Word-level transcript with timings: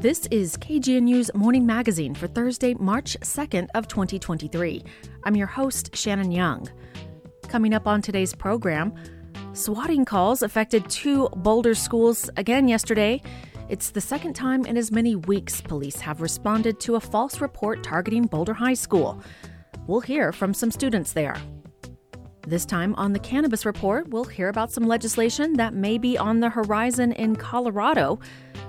This 0.00 0.26
is 0.26 0.56
KGNU's 0.58 1.34
Morning 1.34 1.66
Magazine 1.66 2.14
for 2.14 2.28
Thursday, 2.28 2.72
March 2.74 3.16
2nd 3.20 3.66
of 3.74 3.88
2023. 3.88 4.84
I'm 5.24 5.34
your 5.34 5.48
host, 5.48 5.96
Shannon 5.96 6.30
Young. 6.30 6.68
Coming 7.48 7.74
up 7.74 7.88
on 7.88 8.00
today's 8.00 8.32
program, 8.32 8.94
swatting 9.54 10.04
calls 10.04 10.42
affected 10.42 10.88
two 10.88 11.28
Boulder 11.30 11.74
schools 11.74 12.30
again 12.36 12.68
yesterday. 12.68 13.20
It's 13.68 13.90
the 13.90 14.00
second 14.00 14.34
time 14.34 14.64
in 14.66 14.76
as 14.76 14.92
many 14.92 15.16
weeks 15.16 15.60
police 15.60 15.98
have 16.00 16.20
responded 16.20 16.78
to 16.78 16.94
a 16.94 17.00
false 17.00 17.40
report 17.40 17.82
targeting 17.82 18.26
Boulder 18.26 18.54
High 18.54 18.74
School. 18.74 19.20
We'll 19.88 19.98
hear 19.98 20.30
from 20.30 20.54
some 20.54 20.70
students 20.70 21.12
there. 21.12 21.34
This 22.46 22.64
time 22.64 22.94
on 22.94 23.12
the 23.12 23.18
Cannabis 23.18 23.66
Report, 23.66 24.08
we'll 24.08 24.24
hear 24.24 24.48
about 24.48 24.72
some 24.72 24.84
legislation 24.86 25.54
that 25.54 25.74
may 25.74 25.98
be 25.98 26.16
on 26.16 26.40
the 26.40 26.48
horizon 26.48 27.12
in 27.12 27.36
Colorado, 27.36 28.18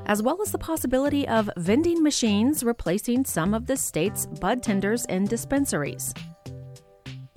as 0.06 0.22
well 0.22 0.42
as 0.42 0.52
the 0.52 0.58
possibility 0.58 1.28
of 1.28 1.50
vending 1.56 2.04
machines 2.04 2.64
replacing 2.64 3.24
some 3.24 3.54
of 3.54 3.68
the 3.68 3.78
state's 3.78 4.26
bud 4.26 4.64
tenders 4.64 5.06
in 5.06 5.26
dispensaries. 5.26 6.14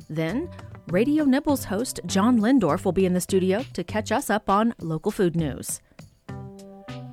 Then, 0.08 0.50
Radio 0.88 1.24
Nibbles 1.24 1.64
host 1.64 2.00
John 2.06 2.40
Lindorf 2.40 2.84
will 2.84 2.92
be 2.92 3.06
in 3.06 3.14
the 3.14 3.20
studio 3.20 3.64
to 3.74 3.84
catch 3.84 4.10
us 4.10 4.28
up 4.28 4.50
on 4.50 4.74
local 4.80 5.12
food 5.12 5.36
news. 5.36 5.80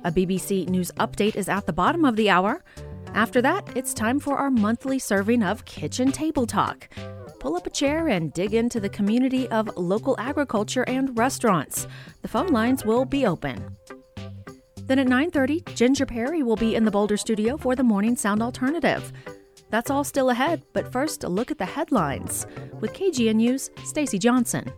A 0.02 0.10
BBC 0.10 0.68
News 0.68 0.90
update 0.98 1.36
is 1.36 1.48
at 1.48 1.66
the 1.66 1.72
bottom 1.72 2.04
of 2.04 2.16
the 2.16 2.30
hour. 2.30 2.64
After 3.14 3.40
that, 3.42 3.76
it's 3.76 3.94
time 3.94 4.18
for 4.18 4.38
our 4.38 4.50
monthly 4.50 4.98
serving 4.98 5.42
of 5.42 5.64
Kitchen 5.66 6.10
Table 6.10 6.46
Talk 6.46 6.88
pull 7.40 7.56
up 7.56 7.66
a 7.66 7.70
chair 7.70 8.08
and 8.08 8.32
dig 8.32 8.54
into 8.54 8.78
the 8.78 8.88
community 8.88 9.48
of 9.48 9.76
local 9.76 10.14
agriculture 10.18 10.84
and 10.86 11.18
restaurants. 11.18 11.88
The 12.22 12.28
phone 12.28 12.48
lines 12.48 12.84
will 12.84 13.04
be 13.04 13.26
open. 13.26 13.76
Then 14.86 14.98
at 14.98 15.08
9:30, 15.08 15.64
Ginger 15.74 16.06
Perry 16.06 16.42
will 16.42 16.56
be 16.56 16.74
in 16.74 16.84
the 16.84 16.90
Boulder 16.90 17.16
studio 17.16 17.56
for 17.56 17.74
the 17.74 17.82
Morning 17.82 18.14
Sound 18.14 18.42
Alternative. 18.42 19.12
That's 19.70 19.90
all 19.90 20.04
still 20.04 20.30
ahead, 20.30 20.62
but 20.72 20.92
first 20.92 21.24
a 21.24 21.28
look 21.28 21.50
at 21.50 21.58
the 21.58 21.64
headlines 21.64 22.46
with 22.80 22.92
KGNU's 22.92 23.70
Stacy 23.84 24.18
Johnson. 24.18 24.70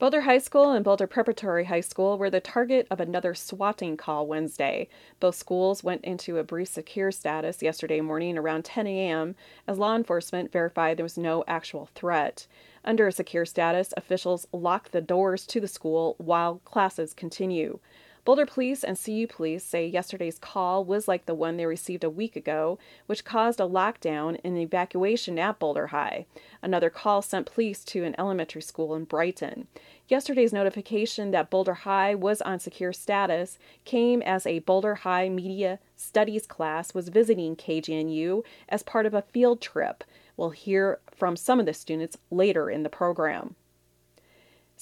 Boulder 0.00 0.22
High 0.22 0.38
School 0.38 0.70
and 0.70 0.82
Boulder 0.82 1.06
Preparatory 1.06 1.66
High 1.66 1.82
School 1.82 2.16
were 2.16 2.30
the 2.30 2.40
target 2.40 2.86
of 2.90 3.00
another 3.00 3.34
swatting 3.34 3.98
call 3.98 4.26
Wednesday. 4.26 4.88
Both 5.20 5.34
schools 5.34 5.84
went 5.84 6.02
into 6.06 6.38
a 6.38 6.42
brief 6.42 6.68
secure 6.68 7.12
status 7.12 7.62
yesterday 7.62 8.00
morning 8.00 8.38
around 8.38 8.64
10 8.64 8.86
a.m. 8.86 9.34
as 9.68 9.76
law 9.76 9.94
enforcement 9.94 10.50
verified 10.50 10.96
there 10.96 11.04
was 11.04 11.18
no 11.18 11.44
actual 11.46 11.90
threat. 11.94 12.46
Under 12.82 13.08
a 13.08 13.12
secure 13.12 13.44
status, 13.44 13.92
officials 13.94 14.48
lock 14.54 14.90
the 14.90 15.02
doors 15.02 15.46
to 15.48 15.60
the 15.60 15.68
school 15.68 16.14
while 16.16 16.62
classes 16.64 17.12
continue. 17.12 17.78
Boulder 18.24 18.44
Police 18.44 18.84
and 18.84 19.02
CU 19.02 19.26
Police 19.26 19.64
say 19.64 19.86
yesterday's 19.86 20.38
call 20.38 20.84
was 20.84 21.08
like 21.08 21.24
the 21.24 21.34
one 21.34 21.56
they 21.56 21.64
received 21.64 22.04
a 22.04 22.10
week 22.10 22.36
ago, 22.36 22.78
which 23.06 23.24
caused 23.24 23.60
a 23.60 23.64
lockdown 23.64 24.38
and 24.44 24.58
evacuation 24.58 25.38
at 25.38 25.58
Boulder 25.58 25.88
High. 25.88 26.26
Another 26.62 26.90
call 26.90 27.22
sent 27.22 27.50
police 27.50 27.82
to 27.84 28.04
an 28.04 28.14
elementary 28.18 28.60
school 28.60 28.94
in 28.94 29.04
Brighton. 29.04 29.68
Yesterday's 30.06 30.52
notification 30.52 31.30
that 31.30 31.48
Boulder 31.48 31.74
High 31.74 32.14
was 32.14 32.42
on 32.42 32.58
secure 32.58 32.92
status 32.92 33.58
came 33.86 34.20
as 34.22 34.46
a 34.46 34.58
Boulder 34.60 34.96
High 34.96 35.30
Media 35.30 35.78
Studies 35.96 36.46
class 36.46 36.92
was 36.92 37.08
visiting 37.08 37.56
KGNU 37.56 38.42
as 38.68 38.82
part 38.82 39.06
of 39.06 39.14
a 39.14 39.22
field 39.22 39.60
trip. 39.60 40.04
We'll 40.36 40.50
hear 40.50 40.98
from 41.10 41.36
some 41.36 41.60
of 41.60 41.66
the 41.66 41.74
students 41.74 42.18
later 42.30 42.70
in 42.70 42.82
the 42.82 42.88
program. 42.88 43.54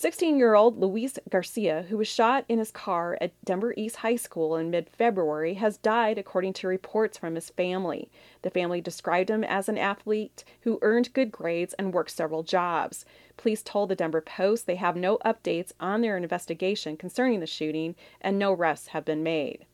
16 0.01 0.39
year 0.39 0.55
old 0.55 0.79
Luis 0.79 1.19
Garcia, 1.29 1.85
who 1.89 1.97
was 1.97 2.07
shot 2.07 2.45
in 2.49 2.61
his 2.61 2.71
car 2.71 3.19
at 3.21 3.33
Denver 3.45 3.75
East 3.77 3.97
High 3.97 4.15
School 4.15 4.55
in 4.55 4.71
mid 4.71 4.89
February, 4.91 5.55
has 5.55 5.77
died 5.77 6.19
according 6.19 6.53
to 6.53 6.69
reports 6.69 7.19
from 7.19 7.35
his 7.35 7.51
family. 7.51 8.09
The 8.43 8.51
family 8.51 8.81
described 8.81 9.29
him 9.29 9.43
as 9.43 9.69
an 9.69 9.77
athlete 9.77 10.45
who 10.61 10.79
earned 10.83 11.13
good 11.15 11.33
grades 11.33 11.75
and 11.75 11.93
worked 11.93 12.13
several 12.13 12.45
jobs. 12.45 13.05
Police 13.37 13.65
told 13.65 13.89
the 13.89 13.97
Denver 13.97 14.21
Post 14.21 14.69
they 14.69 14.77
have 14.77 14.95
no 14.95 15.19
updates 15.25 15.73
on 15.81 16.01
their 16.01 16.17
investigation 16.17 16.97
concerning 16.97 17.41
the 17.41 17.47
shooting 17.49 17.97
and 18.21 18.39
no 18.39 18.53
arrests 18.53 18.87
have 18.89 19.05
been 19.05 19.25
made. 19.25 19.67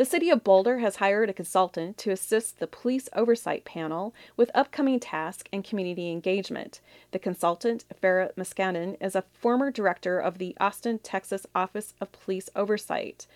The 0.00 0.06
City 0.06 0.30
of 0.30 0.42
Boulder 0.42 0.78
has 0.78 0.96
hired 0.96 1.28
a 1.28 1.34
consultant 1.34 1.98
to 1.98 2.10
assist 2.10 2.58
the 2.58 2.66
Police 2.66 3.10
Oversight 3.12 3.66
Panel 3.66 4.14
with 4.34 4.50
upcoming 4.54 4.98
tasks 4.98 5.44
and 5.52 5.62
community 5.62 6.10
engagement. 6.10 6.80
The 7.10 7.18
consultant, 7.18 7.84
Farah 8.02 8.32
Muscadin, 8.34 8.96
is 8.98 9.14
a 9.14 9.26
former 9.34 9.70
director 9.70 10.18
of 10.18 10.38
the 10.38 10.56
Austin, 10.58 11.00
Texas 11.00 11.46
Office 11.54 11.92
of 12.00 12.12
Police 12.12 12.48
Oversight. 12.56 13.26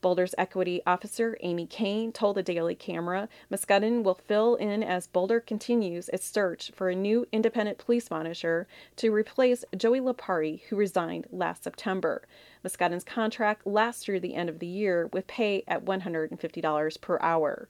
Boulder's 0.00 0.34
equity 0.38 0.80
officer, 0.86 1.36
Amy 1.40 1.66
Kane, 1.66 2.12
told 2.12 2.36
the 2.36 2.42
Daily 2.44 2.76
Camera 2.76 3.28
Muscadin 3.50 4.04
will 4.04 4.14
fill 4.14 4.54
in 4.54 4.84
as 4.84 5.08
Boulder 5.08 5.40
continues 5.40 6.08
its 6.10 6.24
search 6.24 6.70
for 6.72 6.88
a 6.88 6.94
new 6.94 7.26
independent 7.32 7.78
police 7.78 8.12
monitor 8.12 8.68
to 8.94 9.12
replace 9.12 9.64
Joey 9.76 10.00
Lipari, 10.00 10.62
who 10.68 10.76
resigned 10.76 11.26
last 11.32 11.64
September. 11.64 12.22
Muscadin's 12.62 13.04
contract 13.04 13.66
lasts 13.66 14.04
through 14.04 14.20
the 14.20 14.34
end 14.34 14.48
of 14.48 14.58
the 14.58 14.66
year 14.66 15.08
with 15.12 15.26
pay 15.26 15.64
at 15.66 15.84
$150 15.84 17.00
per 17.00 17.18
hour. 17.20 17.68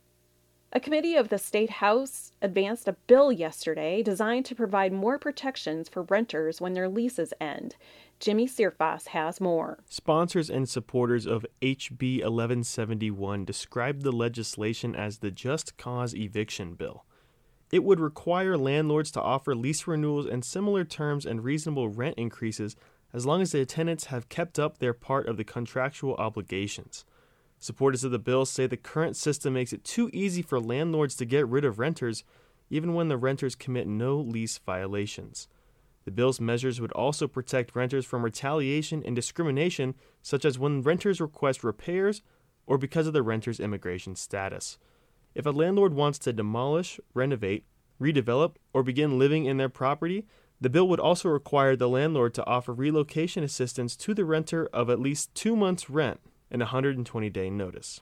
A 0.75 0.81
committee 0.81 1.17
of 1.17 1.29
the 1.29 1.37
State 1.37 1.69
House 1.69 2.33
advanced 2.41 2.89
a 2.89 2.95
bill 3.07 3.31
yesterday 3.31 4.03
designed 4.03 4.47
to 4.47 4.55
provide 4.55 4.91
more 4.91 5.19
protections 5.19 5.87
for 5.87 6.05
renters 6.05 6.63
when 6.63 6.73
their 6.73 6.89
leases 6.89 7.35
end. 7.39 7.77
Jimmy 8.19 8.47
Searfoss 8.47 9.09
has 9.09 9.39
more. 9.39 9.81
Sponsors 9.87 10.49
and 10.49 10.67
supporters 10.67 11.27
of 11.27 11.45
HB 11.61 12.21
1171 12.21 13.45
described 13.45 14.03
the 14.03 14.13
legislation 14.13 14.97
as 14.97 15.19
the 15.19 15.31
Just 15.31 15.77
Cause 15.77 16.15
Eviction 16.15 16.75
Bill. 16.75 17.05
It 17.71 17.85
would 17.85 18.01
require 18.01 18.57
landlords 18.57 19.11
to 19.13 19.21
offer 19.21 19.55
lease 19.55 19.87
renewals 19.87 20.27
and 20.27 20.43
similar 20.43 20.85
terms 20.85 21.27
and 21.27 21.45
reasonable 21.45 21.89
rent 21.89 22.15
increases 22.17 22.77
as 23.13 23.27
long 23.27 23.43
as 23.43 23.53
the 23.53 23.65
tenants 23.67 24.07
have 24.07 24.29
kept 24.29 24.59
up 24.59 24.79
their 24.79 24.95
part 24.95 25.27
of 25.27 25.37
the 25.37 25.45
contractual 25.45 26.15
obligations. 26.15 27.05
Supporters 27.59 28.05
of 28.05 28.11
the 28.11 28.19
bill 28.19 28.45
say 28.45 28.67
the 28.67 28.77
current 28.77 29.17
system 29.17 29.55
makes 29.55 29.73
it 29.73 29.85
too 29.85 30.11
easy 30.13 30.43
for 30.43 30.59
landlords 30.59 31.15
to 31.17 31.25
get 31.25 31.47
rid 31.47 31.65
of 31.65 31.79
renters, 31.79 32.25
even 32.71 32.95
when 32.95 33.09
the 33.09 33.17
renters 33.17 33.55
commit 33.55 33.87
no 33.87 34.17
lease 34.17 34.59
violations. 34.59 35.47
The 36.05 36.11
bill's 36.11 36.41
measures 36.41 36.81
would 36.81 36.93
also 36.93 37.29
protect 37.29 37.77
renters 37.77 38.05
from 38.05 38.25
retaliation 38.25 39.03
and 39.07 39.15
discrimination, 39.15 39.95
such 40.21 40.45
as 40.45 40.59
when 40.59 40.83
renters 40.83 41.21
request 41.21 41.63
repairs 41.63 42.23
or 42.67 42.79
because 42.79 43.07
of 43.07 43.13
the 43.13 43.23
renter's 43.23 43.61
immigration 43.61 44.17
status. 44.17 44.79
If 45.35 45.47
a 45.47 45.51
landlord 45.51 45.95
wants 45.95 46.19
to 46.21 46.33
demolish, 46.33 46.99
renovate, 47.15 47.65
redevelop, 48.01 48.57
or 48.73 48.83
begin 48.83 49.19
living 49.19 49.45
in 49.45 49.57
their 49.57 49.69
property, 49.69 50.27
the 50.63 50.71
bill 50.71 50.87
would 50.87 51.01
also 51.01 51.29
require 51.29 51.75
the 51.75 51.89
landlord 51.89 52.33
to 52.35 52.47
offer 52.47 52.73
relocation 52.73 53.43
assistance 53.43 53.97
to 53.97 54.15
the 54.15 54.25
renter 54.25 54.69
of 54.73 54.89
at 54.89 55.01
least 55.01 55.35
two 55.35 55.57
months' 55.57 55.91
rent 55.91 56.21
and 56.53 56.63
a 56.63 56.67
120 56.67 57.29
day 57.31 57.51
notice. 57.51 58.01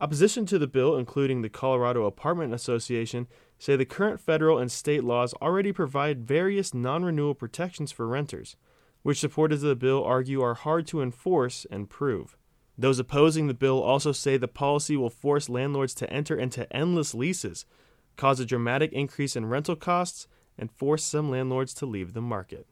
Opposition 0.00 0.44
to 0.46 0.58
the 0.58 0.66
bill, 0.66 0.96
including 0.96 1.42
the 1.42 1.48
Colorado 1.48 2.04
Apartment 2.04 2.52
Association, 2.52 3.28
say 3.60 3.76
the 3.76 3.84
current 3.84 4.20
federal 4.20 4.58
and 4.58 4.72
state 4.72 5.04
laws 5.04 5.34
already 5.34 5.70
provide 5.70 6.26
various 6.26 6.74
non 6.74 7.04
renewal 7.04 7.32
protections 7.32 7.92
for 7.92 8.08
renters, 8.08 8.56
which 9.04 9.20
supporters 9.20 9.62
of 9.62 9.68
the 9.68 9.76
bill 9.76 10.02
argue 10.02 10.42
are 10.42 10.54
hard 10.54 10.88
to 10.88 11.00
enforce 11.00 11.64
and 11.70 11.88
prove. 11.88 12.36
Those 12.76 12.98
opposing 12.98 13.46
the 13.46 13.54
bill 13.54 13.80
also 13.80 14.10
say 14.10 14.36
the 14.36 14.48
policy 14.48 14.96
will 14.96 15.10
force 15.10 15.48
landlords 15.48 15.94
to 15.94 16.12
enter 16.12 16.36
into 16.36 16.70
endless 16.74 17.14
leases, 17.14 17.66
cause 18.16 18.40
a 18.40 18.44
dramatic 18.44 18.92
increase 18.92 19.36
in 19.36 19.46
rental 19.46 19.76
costs, 19.76 20.26
and 20.58 20.70
force 20.70 21.04
some 21.04 21.30
landlords 21.30 21.74
to 21.74 21.86
leave 21.86 22.12
the 22.12 22.20
market. 22.20 22.66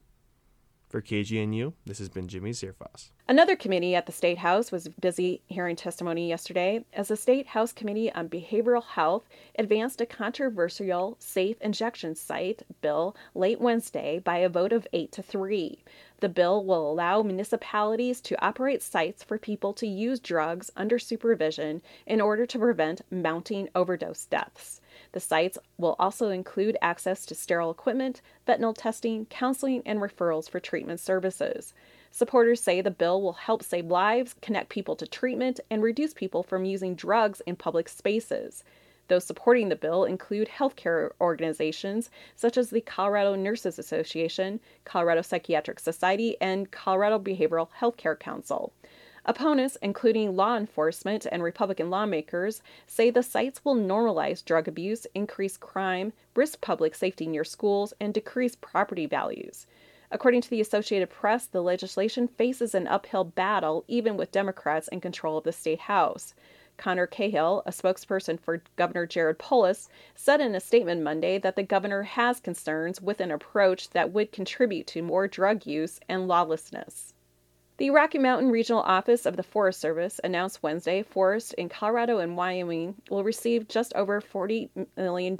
For 0.92 1.00
KGNU, 1.00 1.72
this 1.86 2.00
has 2.00 2.10
been 2.10 2.28
Jimmy 2.28 2.50
Searfoss. 2.50 3.12
Another 3.26 3.56
committee 3.56 3.94
at 3.94 4.04
the 4.04 4.12
State 4.12 4.36
House 4.36 4.70
was 4.70 4.88
busy 4.88 5.40
hearing 5.46 5.74
testimony 5.74 6.28
yesterday 6.28 6.84
as 6.92 7.08
the 7.08 7.16
State 7.16 7.46
House 7.46 7.72
Committee 7.72 8.12
on 8.12 8.28
Behavioral 8.28 8.84
Health 8.84 9.26
advanced 9.58 10.02
a 10.02 10.06
controversial 10.06 11.16
safe 11.18 11.58
injection 11.62 12.14
site 12.14 12.64
bill 12.82 13.16
late 13.34 13.58
Wednesday 13.58 14.18
by 14.18 14.36
a 14.36 14.50
vote 14.50 14.74
of 14.74 14.86
8 14.92 15.10
to 15.12 15.22
3. 15.22 15.82
The 16.20 16.28
bill 16.28 16.62
will 16.62 16.92
allow 16.92 17.22
municipalities 17.22 18.20
to 18.20 18.44
operate 18.44 18.82
sites 18.82 19.24
for 19.24 19.38
people 19.38 19.72
to 19.72 19.86
use 19.86 20.20
drugs 20.20 20.70
under 20.76 20.98
supervision 20.98 21.80
in 22.04 22.20
order 22.20 22.44
to 22.44 22.58
prevent 22.58 23.00
mounting 23.10 23.70
overdose 23.74 24.26
deaths. 24.26 24.81
The 25.12 25.20
sites 25.20 25.58
will 25.76 25.94
also 25.98 26.30
include 26.30 26.76
access 26.80 27.26
to 27.26 27.34
sterile 27.34 27.70
equipment, 27.70 28.22
fentanyl 28.48 28.74
testing, 28.76 29.26
counseling, 29.26 29.82
and 29.84 30.00
referrals 30.00 30.48
for 30.48 30.58
treatment 30.58 31.00
services. 31.00 31.74
Supporters 32.10 32.62
say 32.62 32.80
the 32.80 32.90
bill 32.90 33.22
will 33.22 33.34
help 33.34 33.62
save 33.62 33.86
lives, 33.86 34.34
connect 34.40 34.68
people 34.68 34.96
to 34.96 35.06
treatment, 35.06 35.60
and 35.70 35.82
reduce 35.82 36.12
people 36.14 36.42
from 36.42 36.64
using 36.64 36.94
drugs 36.94 37.40
in 37.46 37.56
public 37.56 37.88
spaces. 37.88 38.64
Those 39.08 39.24
supporting 39.24 39.68
the 39.68 39.76
bill 39.76 40.04
include 40.04 40.48
healthcare 40.48 41.10
organizations 41.20 42.08
such 42.34 42.56
as 42.56 42.70
the 42.70 42.80
Colorado 42.80 43.34
Nurses 43.34 43.78
Association, 43.78 44.60
Colorado 44.84 45.22
Psychiatric 45.22 45.80
Society, 45.80 46.36
and 46.40 46.70
Colorado 46.70 47.18
Behavioral 47.18 47.68
Healthcare 47.80 48.18
Council. 48.18 48.72
Opponents, 49.24 49.78
including 49.80 50.34
law 50.34 50.56
enforcement 50.56 51.26
and 51.30 51.44
Republican 51.44 51.90
lawmakers, 51.90 52.60
say 52.88 53.08
the 53.08 53.22
sites 53.22 53.64
will 53.64 53.76
normalize 53.76 54.44
drug 54.44 54.66
abuse, 54.66 55.06
increase 55.14 55.56
crime, 55.56 56.12
risk 56.34 56.60
public 56.60 56.96
safety 56.96 57.28
near 57.28 57.44
schools, 57.44 57.94
and 58.00 58.12
decrease 58.12 58.56
property 58.56 59.06
values. 59.06 59.66
According 60.10 60.40
to 60.42 60.50
the 60.50 60.60
Associated 60.60 61.08
Press, 61.08 61.46
the 61.46 61.62
legislation 61.62 62.26
faces 62.26 62.74
an 62.74 62.88
uphill 62.88 63.24
battle 63.24 63.84
even 63.86 64.16
with 64.16 64.32
Democrats 64.32 64.88
in 64.88 65.00
control 65.00 65.38
of 65.38 65.44
the 65.44 65.52
state 65.52 65.80
House. 65.80 66.34
Conor 66.76 67.06
Cahill, 67.06 67.62
a 67.64 67.70
spokesperson 67.70 68.40
for 68.40 68.62
Governor 68.74 69.06
Jared 69.06 69.38
Polis, 69.38 69.88
said 70.16 70.40
in 70.40 70.54
a 70.56 70.60
statement 70.60 71.02
Monday 71.02 71.38
that 71.38 71.54
the 71.54 71.62
governor 71.62 72.02
has 72.02 72.40
concerns 72.40 73.00
with 73.00 73.20
an 73.20 73.30
approach 73.30 73.90
that 73.90 74.10
would 74.10 74.32
contribute 74.32 74.88
to 74.88 75.00
more 75.00 75.28
drug 75.28 75.64
use 75.64 76.00
and 76.08 76.26
lawlessness. 76.26 77.11
The 77.82 77.90
Rocky 77.90 78.18
Mountain 78.18 78.52
Regional 78.52 78.82
Office 78.82 79.26
of 79.26 79.36
the 79.36 79.42
Forest 79.42 79.80
Service 79.80 80.20
announced 80.22 80.62
Wednesday 80.62 81.02
forests 81.02 81.52
in 81.54 81.68
Colorado 81.68 82.18
and 82.18 82.36
Wyoming 82.36 82.94
will 83.10 83.24
receive 83.24 83.66
just 83.66 83.92
over 83.96 84.20
$40 84.20 84.86
million 84.96 85.36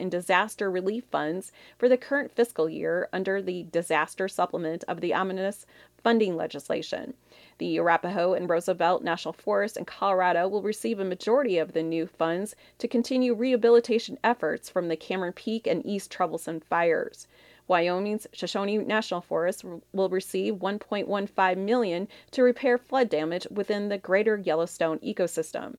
in 0.00 0.08
disaster 0.08 0.68
relief 0.68 1.04
funds 1.04 1.52
for 1.78 1.88
the 1.88 1.96
current 1.96 2.32
fiscal 2.32 2.68
year 2.68 3.08
under 3.12 3.40
the 3.40 3.62
disaster 3.70 4.26
supplement 4.26 4.82
of 4.88 5.00
the 5.00 5.14
omnibus 5.14 5.66
funding 6.02 6.36
legislation. 6.36 7.14
The 7.58 7.78
Arapahoe 7.78 8.32
and 8.32 8.48
Roosevelt 8.48 9.04
National 9.04 9.32
Forests 9.32 9.76
in 9.76 9.84
Colorado 9.84 10.48
will 10.48 10.62
receive 10.62 10.98
a 10.98 11.04
majority 11.04 11.58
of 11.58 11.74
the 11.74 11.82
new 11.84 12.08
funds 12.08 12.56
to 12.78 12.88
continue 12.88 13.34
rehabilitation 13.34 14.18
efforts 14.24 14.68
from 14.68 14.88
the 14.88 14.96
Cameron 14.96 15.32
Peak 15.32 15.68
and 15.68 15.86
East 15.86 16.10
Troublesome 16.10 16.58
fires. 16.58 17.28
Wyoming's 17.66 18.26
Shoshone 18.32 18.78
National 18.78 19.20
Forest 19.20 19.64
will 19.92 20.08
receive 20.08 20.54
1.15 20.54 21.56
million 21.58 22.08
to 22.30 22.42
repair 22.42 22.78
flood 22.78 23.08
damage 23.08 23.46
within 23.50 23.88
the 23.88 23.98
greater 23.98 24.36
Yellowstone 24.36 24.98
ecosystem. 24.98 25.76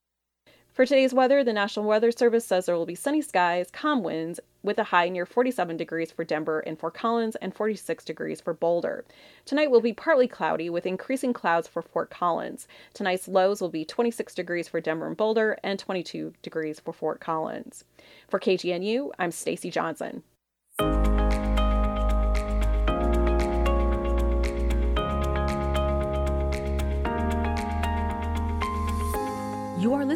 For 0.76 0.86
today's 0.86 1.14
weather, 1.14 1.42
the 1.42 1.54
National 1.54 1.86
Weather 1.86 2.12
Service 2.12 2.44
says 2.44 2.66
there 2.66 2.76
will 2.76 2.86
be 2.86 2.96
sunny 2.96 3.22
skies, 3.22 3.72
calm 3.72 4.04
winds, 4.04 4.42
with 4.62 4.78
a 4.78 4.84
high 4.84 5.08
near 5.08 5.26
47 5.26 5.78
degrees 5.78 6.12
for 6.12 6.26
Denver 6.26 6.60
and 6.60 6.78
Fort 6.78 6.94
Collins 6.96 7.38
and 7.38 7.56
46 7.56 8.04
degrees 8.04 8.42
for 8.42 8.54
Boulder. 8.54 9.06
Tonight 9.46 9.72
will 9.72 9.80
be 9.80 9.94
partly 9.94 10.28
cloudy 10.28 10.70
with 10.70 10.86
increasing 10.86 11.31
clouds 11.31 11.66
for 11.66 11.81
Fort 11.81 12.10
Collins. 12.10 12.68
Tonight's 12.94 13.30
lows 13.30 13.62
will 13.62 13.70
be 13.70 13.86
26 13.86 14.36
degrees 14.36 14.68
for 14.68 14.81
Denver 14.81 15.08
and 15.08 15.16
Boulder 15.16 15.58
and 15.64 15.80
22 15.80 16.34
degrees 16.42 16.81
for 16.81 16.92
Fort 16.92 17.22
Collins. 17.22 17.86
For 18.28 18.38
KGNU, 18.38 19.12
I'm 19.18 19.31
Stacy 19.31 19.72
Johnson. 19.72 20.24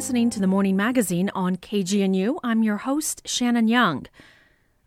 Listening 0.00 0.30
to 0.30 0.40
the 0.40 0.46
Morning 0.46 0.76
Magazine 0.76 1.30
on 1.34 1.56
KGNU. 1.56 2.38
I'm 2.42 2.62
your 2.62 2.78
host, 2.78 3.20
Shannon 3.28 3.68
Young. 3.68 4.06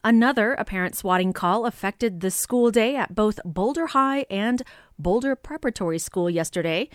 Another 0.03 0.55
apparent 0.55 0.95
swatting 0.95 1.33
call 1.33 1.67
affected 1.67 2.21
the 2.21 2.31
school 2.31 2.71
day 2.71 2.95
at 2.95 3.13
both 3.13 3.39
Boulder 3.45 3.85
High 3.85 4.25
and 4.31 4.63
Boulder 4.97 5.35
Preparatory 5.35 5.99
School 5.99 6.31
yesterday. 6.31 6.89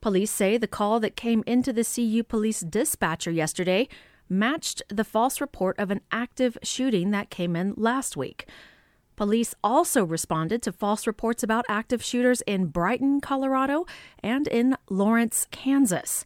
Police 0.00 0.30
say 0.30 0.56
the 0.56 0.66
call 0.66 1.00
that 1.00 1.16
came 1.16 1.44
into 1.46 1.70
the 1.70 1.84
CU 1.84 2.22
police 2.22 2.60
dispatcher 2.60 3.30
yesterday 3.30 3.88
matched 4.26 4.82
the 4.88 5.04
false 5.04 5.38
report 5.38 5.78
of 5.78 5.90
an 5.90 6.00
active 6.10 6.56
shooting 6.62 7.10
that 7.10 7.28
came 7.28 7.54
in 7.54 7.74
last 7.76 8.16
week. 8.16 8.48
Police 9.16 9.54
also 9.62 10.02
responded 10.02 10.62
to 10.62 10.72
false 10.72 11.06
reports 11.06 11.42
about 11.42 11.66
active 11.68 12.02
shooters 12.02 12.40
in 12.46 12.68
Brighton, 12.68 13.20
Colorado, 13.20 13.84
and 14.22 14.48
in 14.48 14.78
Lawrence, 14.88 15.46
Kansas. 15.50 16.24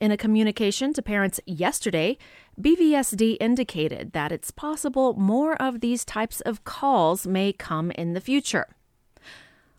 In 0.00 0.10
a 0.10 0.16
communication 0.16 0.94
to 0.94 1.02
parents 1.02 1.40
yesterday, 1.44 2.16
BVSD 2.58 3.36
indicated 3.38 4.12
that 4.12 4.32
it's 4.32 4.50
possible 4.50 5.12
more 5.12 5.60
of 5.60 5.80
these 5.80 6.06
types 6.06 6.40
of 6.40 6.64
calls 6.64 7.26
may 7.26 7.52
come 7.52 7.90
in 7.90 8.14
the 8.14 8.20
future. 8.22 8.66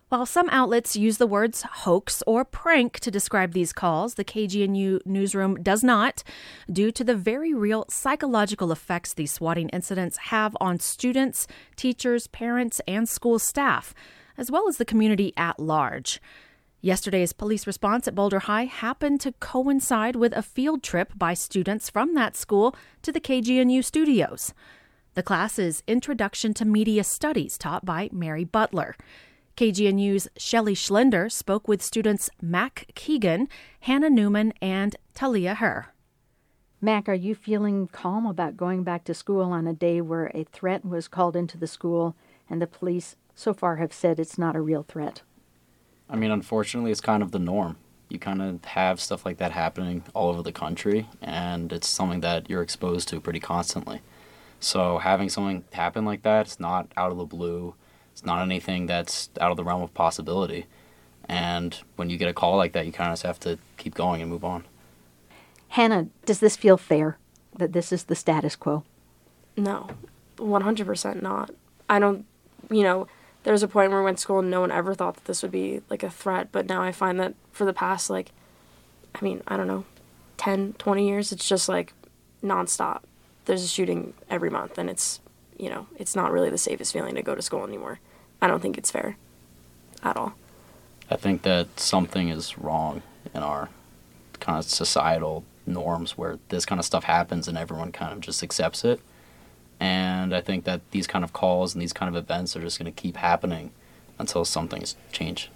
While 0.09 0.27
some 0.27 0.47
outlets 0.51 0.95
use 0.95 1.17
the 1.17 1.25
words 1.25 1.63
hoax 1.63 2.21
or 2.27 2.45
prank 2.45 2.99
to 2.99 3.09
describe 3.09 3.53
these 3.53 3.73
calls, 3.73 4.13
the 4.13 4.23
KGNU 4.23 4.99
newsroom 5.07 5.55
does 5.63 5.83
not, 5.83 6.21
due 6.71 6.91
to 6.91 7.03
the 7.03 7.15
very 7.15 7.55
real 7.55 7.85
psychological 7.89 8.71
effects 8.71 9.15
these 9.15 9.31
swatting 9.31 9.69
incidents 9.69 10.17
have 10.17 10.55
on 10.61 10.79
students, 10.79 11.47
teachers, 11.75 12.27
parents, 12.27 12.79
and 12.87 13.09
school 13.09 13.39
staff, 13.39 13.95
as 14.37 14.51
well 14.51 14.67
as 14.67 14.77
the 14.77 14.85
community 14.85 15.33
at 15.35 15.59
large. 15.59 16.21
Yesterday's 16.83 17.31
police 17.31 17.67
response 17.67 18.07
at 18.07 18.15
Boulder 18.15 18.39
High 18.39 18.65
happened 18.65 19.21
to 19.21 19.33
coincide 19.33 20.15
with 20.15 20.33
a 20.33 20.41
field 20.41 20.81
trip 20.81 21.13
by 21.15 21.35
students 21.35 21.91
from 21.91 22.15
that 22.15 22.35
school 22.35 22.75
to 23.03 23.11
the 23.11 23.21
KGNU 23.21 23.85
studios. 23.85 24.51
The 25.13 25.21
class 25.21 25.59
is 25.59 25.83
Introduction 25.85 26.55
to 26.55 26.65
Media 26.65 27.03
Studies, 27.03 27.55
taught 27.59 27.85
by 27.85 28.09
Mary 28.11 28.45
Butler. 28.45 28.95
KGNU's 29.57 30.27
Shelley 30.37 30.73
Schlender 30.73 31.31
spoke 31.31 31.67
with 31.67 31.83
students 31.83 32.31
Mac 32.41 32.87
Keegan, 32.95 33.47
Hannah 33.81 34.09
Newman, 34.09 34.51
and 34.59 34.95
Talia 35.13 35.53
Herr. 35.53 35.93
Mac, 36.81 37.07
are 37.07 37.13
you 37.13 37.35
feeling 37.35 37.89
calm 37.89 38.25
about 38.25 38.57
going 38.57 38.81
back 38.81 39.03
to 39.03 39.13
school 39.13 39.51
on 39.51 39.67
a 39.67 39.73
day 39.73 40.01
where 40.01 40.31
a 40.33 40.45
threat 40.45 40.83
was 40.83 41.07
called 41.07 41.35
into 41.35 41.59
the 41.59 41.67
school 41.67 42.15
and 42.49 42.59
the 42.59 42.65
police 42.65 43.17
so 43.35 43.53
far 43.53 43.75
have 43.75 43.93
said 43.93 44.19
it's 44.19 44.39
not 44.39 44.55
a 44.55 44.61
real 44.61 44.81
threat? 44.81 45.21
I 46.11 46.17
mean, 46.17 46.29
unfortunately, 46.29 46.91
it's 46.91 47.01
kind 47.01 47.23
of 47.23 47.31
the 47.31 47.39
norm. 47.39 47.77
You 48.09 48.19
kind 48.19 48.41
of 48.41 48.65
have 48.65 48.99
stuff 48.99 49.25
like 49.25 49.37
that 49.37 49.53
happening 49.53 50.03
all 50.13 50.29
over 50.29 50.43
the 50.43 50.51
country, 50.51 51.07
and 51.21 51.71
it's 51.71 51.87
something 51.87 52.19
that 52.19 52.49
you're 52.49 52.61
exposed 52.61 53.07
to 53.07 53.21
pretty 53.21 53.39
constantly. 53.39 54.01
So 54.59 54.97
having 54.97 55.29
something 55.29 55.63
happen 55.71 56.03
like 56.03 56.23
that, 56.23 56.47
it's 56.47 56.59
not 56.59 56.91
out 56.97 57.11
of 57.11 57.17
the 57.17 57.23
blue. 57.23 57.75
It's 58.11 58.25
not 58.25 58.41
anything 58.41 58.87
that's 58.87 59.29
out 59.39 59.51
of 59.51 59.57
the 59.57 59.63
realm 59.63 59.81
of 59.81 59.93
possibility. 59.93 60.65
And 61.29 61.79
when 61.95 62.09
you 62.09 62.17
get 62.17 62.27
a 62.27 62.33
call 62.33 62.57
like 62.57 62.73
that, 62.73 62.85
you 62.85 62.91
kind 62.91 63.09
of 63.09 63.13
just 63.13 63.23
have 63.23 63.39
to 63.41 63.57
keep 63.77 63.95
going 63.95 64.21
and 64.21 64.29
move 64.29 64.43
on. 64.43 64.65
Hannah, 65.69 66.07
does 66.25 66.41
this 66.41 66.57
feel 66.57 66.75
fair 66.75 67.17
that 67.57 67.71
this 67.71 67.93
is 67.93 68.03
the 68.03 68.15
status 68.15 68.57
quo? 68.57 68.83
No, 69.55 69.89
100% 70.37 71.21
not. 71.21 71.51
I 71.89 71.99
don't, 71.99 72.25
you 72.69 72.83
know, 72.83 73.07
there 73.43 73.53
was 73.53 73.63
a 73.63 73.67
point 73.67 73.91
where 73.91 74.01
I 74.01 74.03
went 74.03 74.17
to 74.17 74.21
school 74.21 74.39
and 74.39 74.51
no 74.51 74.61
one 74.61 74.71
ever 74.71 74.93
thought 74.93 75.15
that 75.15 75.25
this 75.25 75.41
would 75.41 75.51
be 75.51 75.81
like 75.89 76.03
a 76.03 76.09
threat, 76.09 76.49
but 76.51 76.67
now 76.67 76.81
I 76.81 76.91
find 76.91 77.19
that 77.19 77.33
for 77.51 77.65
the 77.65 77.73
past 77.73 78.09
like 78.09 78.31
I 79.13 79.23
mean, 79.23 79.41
I 79.47 79.57
don't 79.57 79.67
know, 79.67 79.85
10, 80.37 80.73
20 80.77 81.07
years, 81.07 81.31
it's 81.31 81.47
just 81.47 81.67
like 81.67 81.93
nonstop. 82.43 83.01
There's 83.45 83.63
a 83.63 83.67
shooting 83.67 84.13
every 84.29 84.49
month 84.49 84.77
and 84.77 84.89
it's, 84.89 85.19
you 85.57 85.69
know, 85.69 85.87
it's 85.97 86.15
not 86.15 86.31
really 86.31 86.49
the 86.49 86.57
safest 86.57 86.93
feeling 86.93 87.15
to 87.15 87.21
go 87.21 87.35
to 87.35 87.41
school 87.41 87.65
anymore. 87.65 87.99
I 88.41 88.47
don't 88.47 88.61
think 88.61 88.77
it's 88.77 88.89
fair 88.89 89.17
at 90.03 90.15
all. 90.15 90.33
I 91.09 91.17
think 91.17 91.41
that 91.41 91.79
something 91.79 92.29
is 92.29 92.57
wrong 92.57 93.01
in 93.33 93.43
our 93.43 93.69
kind 94.39 94.57
of 94.57 94.65
societal 94.65 95.43
norms 95.65 96.17
where 96.17 96.39
this 96.49 96.65
kind 96.65 96.79
of 96.79 96.85
stuff 96.85 97.03
happens 97.03 97.47
and 97.47 97.57
everyone 97.57 97.91
kind 97.91 98.13
of 98.13 98.21
just 98.21 98.41
accepts 98.41 98.83
it 98.85 98.99
and 99.81 100.33
I 100.33 100.39
think 100.41 100.63
that 100.65 100.79
these 100.91 101.07
kind 101.07 101.25
of 101.25 101.33
calls 101.33 101.73
and 101.73 101.81
these 101.81 101.91
kind 101.91 102.15
of 102.15 102.23
events 102.23 102.55
are 102.55 102.61
just 102.61 102.77
going 102.79 102.91
to 102.93 103.01
keep 103.01 103.17
happening 103.17 103.71
until 104.19 104.45
something's 104.45 104.95
changed. 105.11 105.49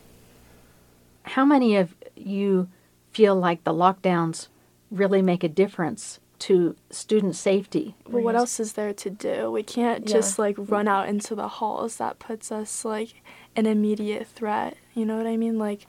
How 1.24 1.46
many 1.46 1.76
of 1.76 1.96
you 2.16 2.68
feel 3.12 3.36
like 3.36 3.64
the 3.64 3.74
lockdowns 3.74 4.48
really 4.90 5.22
make 5.22 5.44
a 5.44 5.48
difference 5.50 6.20
to 6.40 6.76
student 6.90 7.36
safety? 7.36 7.94
Well, 8.10 8.24
what 8.24 8.36
else 8.36 8.60
is 8.60 8.74
there 8.74 8.94
to 8.94 9.10
do? 9.12 9.52
We 9.52 9.62
can't 9.64 10.08
Yeah. 10.08 10.14
just 10.14 10.40
like 10.40 10.56
run 10.58 10.88
out 10.88 11.08
into 11.08 11.36
the 11.36 11.48
halls. 11.48 11.98
That 11.98 12.18
puts 12.18 12.52
us 12.52 12.84
like 12.84 13.22
an 13.56 13.68
immediate 13.68 14.28
threat. 14.28 14.76
You 14.96 15.06
know 15.06 15.18
what 15.18 15.28
I 15.28 15.38
mean? 15.38 15.58
Like, 15.60 15.86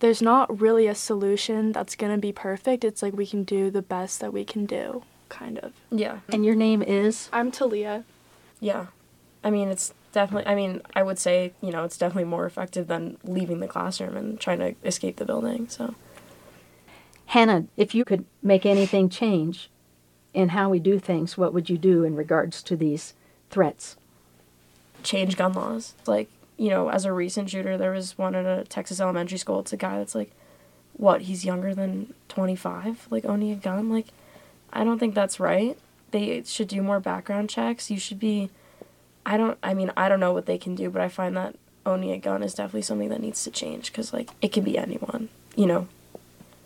there's 0.00 0.20
not 0.20 0.60
really 0.60 0.86
a 0.86 0.94
solution 0.94 1.72
that's 1.72 1.96
gonna 1.96 2.18
be 2.18 2.32
perfect. 2.32 2.84
It's 2.84 3.02
like 3.02 3.14
we 3.16 3.26
can 3.26 3.44
do 3.44 3.70
the 3.70 3.82
best 3.82 4.20
that 4.20 4.32
we 4.32 4.44
can 4.44 4.66
do, 4.66 5.02
kind 5.28 5.58
of. 5.58 5.72
Yeah. 5.90 6.20
And 6.28 6.44
your 6.44 6.54
name 6.54 6.82
is? 6.82 7.28
I'm 7.32 7.50
Talia. 7.50 8.04
Yeah. 8.60 8.86
I 9.44 9.50
mean, 9.50 9.68
it's 9.68 9.92
definitely, 10.12 10.50
I 10.50 10.54
mean, 10.54 10.82
I 10.94 11.02
would 11.02 11.18
say, 11.18 11.52
you 11.60 11.70
know, 11.70 11.84
it's 11.84 11.98
definitely 11.98 12.24
more 12.24 12.46
effective 12.46 12.88
than 12.88 13.18
leaving 13.24 13.60
the 13.60 13.68
classroom 13.68 14.16
and 14.16 14.40
trying 14.40 14.58
to 14.58 14.74
escape 14.84 15.16
the 15.16 15.24
building. 15.24 15.68
So, 15.68 15.94
Hannah, 17.26 17.66
if 17.76 17.94
you 17.94 18.04
could 18.04 18.24
make 18.42 18.66
anything 18.66 19.08
change 19.08 19.70
in 20.34 20.50
how 20.50 20.68
we 20.68 20.78
do 20.78 20.98
things, 20.98 21.36
what 21.36 21.52
would 21.54 21.70
you 21.70 21.78
do 21.78 22.04
in 22.04 22.16
regards 22.16 22.62
to 22.64 22.76
these 22.76 23.14
threats? 23.50 23.96
change 25.06 25.36
gun 25.36 25.52
laws. 25.54 25.94
Like, 26.06 26.28
you 26.58 26.68
know, 26.68 26.90
as 26.90 27.04
a 27.04 27.12
recent 27.12 27.48
shooter, 27.48 27.78
there 27.78 27.92
was 27.92 28.18
one 28.18 28.34
at 28.34 28.44
a 28.44 28.64
Texas 28.64 29.00
elementary 29.00 29.38
school. 29.38 29.60
It's 29.60 29.72
a 29.72 29.76
guy 29.78 29.98
that's 29.98 30.14
like, 30.14 30.32
what, 30.94 31.22
he's 31.22 31.44
younger 31.44 31.74
than 31.74 32.12
25, 32.28 33.06
like 33.10 33.24
owning 33.24 33.52
a 33.52 33.56
gun? 33.56 33.88
Like, 33.88 34.08
I 34.72 34.84
don't 34.84 34.98
think 34.98 35.14
that's 35.14 35.40
right. 35.40 35.76
They 36.10 36.42
should 36.44 36.68
do 36.68 36.82
more 36.82 37.00
background 37.00 37.50
checks. 37.50 37.90
You 37.90 37.98
should 37.98 38.18
be, 38.20 38.50
I 39.24 39.36
don't, 39.36 39.58
I 39.62 39.74
mean, 39.74 39.90
I 39.96 40.08
don't 40.08 40.20
know 40.20 40.32
what 40.32 40.46
they 40.46 40.58
can 40.58 40.74
do, 40.74 40.90
but 40.90 41.02
I 41.02 41.08
find 41.08 41.36
that 41.36 41.56
owning 41.84 42.10
a 42.10 42.18
gun 42.18 42.42
is 42.42 42.54
definitely 42.54 42.82
something 42.82 43.08
that 43.10 43.20
needs 43.20 43.42
to 43.44 43.50
change 43.50 43.92
because, 43.92 44.12
like, 44.12 44.30
it 44.42 44.52
can 44.52 44.64
be 44.64 44.76
anyone. 44.78 45.28
you 45.54 45.66
know. 45.66 45.88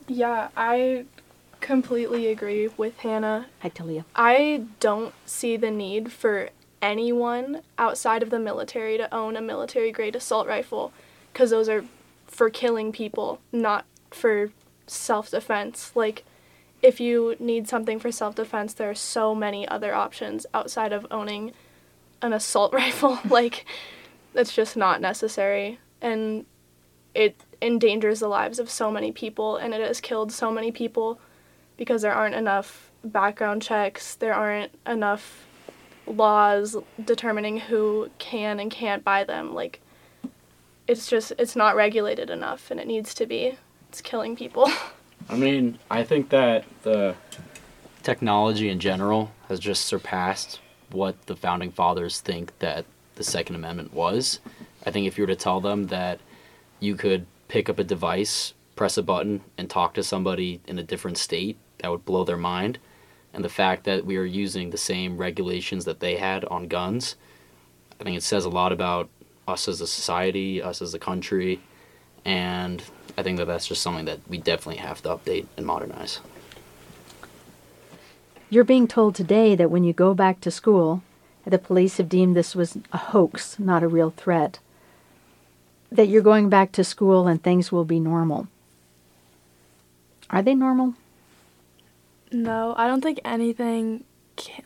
Yeah, 0.09 0.49
I 0.57 1.05
completely 1.61 2.27
agree 2.29 2.69
with 2.77 2.99
Hannah. 2.99 3.47
Hi, 3.61 3.69
Talia. 3.69 4.05
I 4.17 4.65
don't 4.81 5.15
see 5.27 5.57
the 5.57 5.71
need 5.71 6.11
for 6.11 6.51
anyone 6.83 7.61
outside 7.79 8.23
of 8.23 8.31
the 8.31 8.39
military 8.39 8.97
to 8.97 9.13
own 9.15 9.37
a 9.37 9.41
military 9.41 9.93
grade 9.93 10.17
assault 10.17 10.49
rifle 10.49 10.93
because 11.33 11.51
those 11.51 11.69
are 11.69 11.85
for 12.27 12.49
killing 12.51 12.91
people, 12.93 13.41
not 13.53 13.85
for 14.11 14.51
self 14.87 15.31
defense. 15.31 15.93
Like, 15.95 16.25
if 16.83 17.01
you 17.01 17.37
need 17.39 17.69
something 17.69 17.99
for 17.99 18.11
self 18.11 18.35
defense, 18.35 18.75
there 18.75 18.91
are 18.91 18.95
so 18.95 19.35
many 19.35 19.67
other 19.69 19.95
options 19.95 20.47
outside 20.55 20.93
of 20.93 21.07
owning 21.11 21.53
an 22.23 22.33
assault 22.33 22.73
rifle. 22.75 23.19
like, 23.29 23.65
it's 24.35 24.55
just 24.55 24.77
not 24.77 25.01
necessary. 25.01 25.79
And 26.01 26.47
it 27.15 27.45
endangers 27.61 28.21
the 28.21 28.29
lives 28.29 28.59
of 28.59 28.71
so 28.71 28.91
many 28.91 29.13
people, 29.13 29.57
and 29.57 29.75
it 29.75 29.81
has 29.81 30.01
killed 30.01 30.33
so 30.33 30.51
many 30.51 30.71
people 30.71 31.21
because 31.77 32.03
there 32.03 32.15
aren't 32.15 32.35
enough 32.35 32.91
background 33.03 33.63
checks, 33.63 34.15
there 34.15 34.35
aren't 34.35 34.73
enough 34.87 35.47
laws 36.07 36.77
determining 37.03 37.59
who 37.59 38.11
can 38.19 38.61
and 38.61 38.71
can't 38.71 39.05
buy 39.05 39.25
them. 39.25 39.55
Like, 39.55 39.81
it's 40.87 41.09
just, 41.09 41.33
it's 41.39 41.57
not 41.57 41.77
regulated 41.77 42.31
enough, 42.31 42.71
and 42.71 42.81
it 42.81 42.87
needs 42.87 43.15
to 43.15 43.27
be. 43.27 43.57
It's 43.89 44.01
killing 44.01 44.37
people. 44.37 44.71
I 45.31 45.37
mean, 45.37 45.79
I 45.89 46.03
think 46.03 46.31
that 46.31 46.65
the 46.83 47.15
technology 48.03 48.69
in 48.69 48.81
general 48.81 49.31
has 49.49 49.61
just 49.61 49.85
surpassed 49.85 50.59
what 50.91 51.27
the 51.27 51.37
founding 51.37 51.71
fathers 51.71 52.21
think 52.21 52.59
that 52.59 52.85
the 53.15 53.23
Second 53.23 53.55
Amendment 53.55 53.95
was. 53.95 54.41
I 54.85 54.91
think 54.91 55.07
if 55.07 55.17
you 55.17 55.23
were 55.23 55.29
to 55.29 55.37
tell 55.37 55.61
them 55.61 55.87
that 55.87 56.19
you 56.81 56.97
could 56.97 57.27
pick 57.47 57.69
up 57.69 57.79
a 57.79 57.85
device, 57.85 58.55
press 58.75 58.97
a 58.97 59.05
button, 59.05 59.43
and 59.57 59.71
talk 59.71 59.95
to 59.95 60.03
somebody 60.03 60.61
in 60.67 60.81
a 60.81 60.83
different 60.83 61.17
state 61.17 61.57
that 61.79 61.93
would 61.93 62.05
blow 62.05 62.25
their 62.25 62.37
mind. 62.37 62.81
And 63.33 63.45
the 63.45 63.49
fact 63.49 63.85
that 63.85 64.05
we 64.05 64.17
are 64.17 64.25
using 64.25 64.71
the 64.71 64.79
same 64.79 65.17
regulations 65.17 65.85
that 65.85 66.01
they 66.01 66.17
had 66.17 66.45
on 66.47 66.67
guns, 66.67 67.15
I 68.01 68.05
think 68.05 68.17
it 68.17 68.25
says 68.25 68.45
a 68.45 68.51
lot 68.51 68.73
about 68.73 69.09
us 69.47 69.69
as 69.69 69.81
a 69.81 69.87
society, 69.87 70.61
us 70.61 70.83
as 70.83 70.93
a 70.93 70.99
country, 70.99 71.61
and 72.25 72.83
I 73.17 73.23
think 73.23 73.39
that 73.39 73.47
that's 73.47 73.67
just 73.67 73.83
something 73.83 74.05
that 74.07 74.21
we 74.29 74.39
definitely 74.39 74.81
have 74.81 75.03
to 75.03 75.11
update 75.11 75.47
and 75.57 75.67
modernize. 75.67 76.21
You're 78.49 78.65
being 78.65 78.89
told 78.89 79.15
today 79.15 79.55
that 79.55 79.71
when 79.71 79.85
you 79.85 79.93
go 79.93 80.15
back 80.15 80.41
to 80.41 80.51
school, 80.51 81.03
the 81.45 81.59
police 81.59 81.99
have 81.99 82.09
deemed 82.09 82.35
this 82.35 82.55
was 82.55 82.79
a 82.93 82.99
hoax, 82.99 83.59
not 83.59 83.83
a 83.83 83.89
real 83.89 84.11
threat, 84.11 84.59
that 85.93 86.09
you're 86.09 86.23
going 86.23 86.49
back 86.49 86.73
to 86.73 86.85
school 86.85 87.27
and 87.27 87.43
things 87.43 87.71
will 87.71 87.85
be 87.85 88.01
normal. 88.01 88.49
Are 90.31 90.43
they 90.43 90.55
normal? 90.55 90.95
No, 92.33 92.75
I 92.77 92.87
don't 92.87 93.01
think 93.01 93.21
anything, 93.25 94.05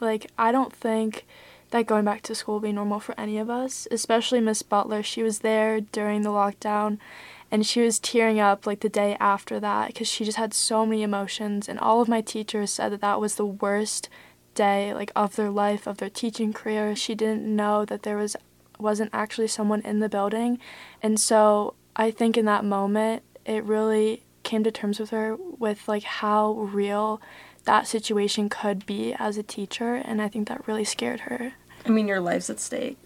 like, 0.01 0.31
I 0.37 0.53
don't 0.53 0.73
think 0.73 1.25
that 1.71 1.87
going 1.87 2.05
back 2.05 2.23
to 2.23 2.35
school 2.35 2.55
will 2.55 2.61
be 2.61 2.73
normal 2.73 3.01
for 3.01 3.19
any 3.19 3.39
of 3.39 3.49
us, 3.49 3.89
especially 3.91 4.41
Miss 4.41 4.63
Butler. 4.63 5.03
She 5.03 5.23
was 5.23 5.41
there 5.41 5.81
during 5.81 6.23
the 6.23 6.31
lockdown 6.31 6.99
and 7.55 7.65
she 7.65 7.81
was 7.81 8.01
tearing 8.01 8.41
up 8.41 8.67
like 8.67 8.81
the 8.81 8.89
day 8.89 9.17
after 9.21 9.61
that 9.61 9.87
because 9.87 10.09
she 10.09 10.25
just 10.25 10.37
had 10.37 10.53
so 10.53 10.85
many 10.85 11.05
emotions 11.05 11.69
and 11.69 11.79
all 11.79 12.01
of 12.01 12.09
my 12.09 12.21
teachers 12.21 12.73
said 12.73 12.91
that 12.91 13.01
that 13.01 13.21
was 13.21 13.37
the 13.37 13.47
worst 13.47 14.09
day 14.55 14.93
like 14.93 15.13
of 15.15 15.37
their 15.37 15.51
life 15.51 15.87
of 15.87 15.99
their 15.99 16.11
teaching 16.11 16.53
career 16.53 16.97
she 16.97 17.15
didn't 17.15 17.45
know 17.45 17.85
that 17.85 18.03
there 18.03 18.17
was 18.17 18.37
wasn't 18.81 19.11
actually 19.13 19.47
someone 19.47 19.81
in 19.83 20.01
the 20.01 20.09
building 20.09 20.59
and 21.01 21.21
so 21.21 21.75
i 21.95 22.11
think 22.11 22.37
in 22.37 22.45
that 22.45 22.65
moment 22.65 23.23
it 23.45 23.63
really 23.63 24.25
came 24.43 24.65
to 24.65 24.73
terms 24.73 24.99
with 24.99 25.11
her 25.11 25.37
with 25.37 25.87
like 25.87 26.03
how 26.03 26.53
real 26.53 27.21
that 27.65 27.87
situation 27.87 28.49
could 28.49 28.87
be 28.87 29.15
as 29.15 29.37
a 29.37 29.43
teacher, 29.43 29.95
and 29.95 30.21
I 30.21 30.29
think 30.29 30.49
that 30.49 30.67
really 30.69 30.85
scared 30.85 31.21
her. 31.21 31.53
I 31.85 31.89
mean, 31.89 32.09
your 32.09 32.21
life's 32.21 32.51
at 32.51 32.61
stake. 32.61 32.99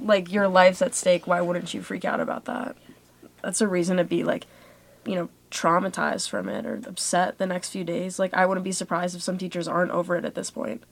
Like, 0.00 0.32
your 0.32 0.48
life's 0.48 0.82
at 0.82 0.94
stake. 0.94 1.26
Why 1.26 1.40
wouldn't 1.40 1.72
you 1.72 1.82
freak 1.82 2.04
out 2.04 2.20
about 2.20 2.44
that? 2.46 2.76
That's 3.42 3.60
a 3.60 3.68
reason 3.68 3.96
to 3.96 4.04
be, 4.04 4.24
like, 4.24 4.46
you 5.04 5.14
know, 5.14 5.28
traumatized 5.50 6.28
from 6.28 6.48
it 6.48 6.64
or 6.64 6.80
upset 6.86 7.38
the 7.38 7.46
next 7.46 7.70
few 7.70 7.84
days. 7.84 8.18
Like, 8.18 8.34
I 8.34 8.46
wouldn't 8.46 8.64
be 8.64 8.72
surprised 8.72 9.14
if 9.14 9.22
some 9.22 9.38
teachers 9.38 9.68
aren't 9.68 9.90
over 9.90 10.16
it 10.16 10.24
at 10.24 10.34
this 10.34 10.50
point 10.50 10.82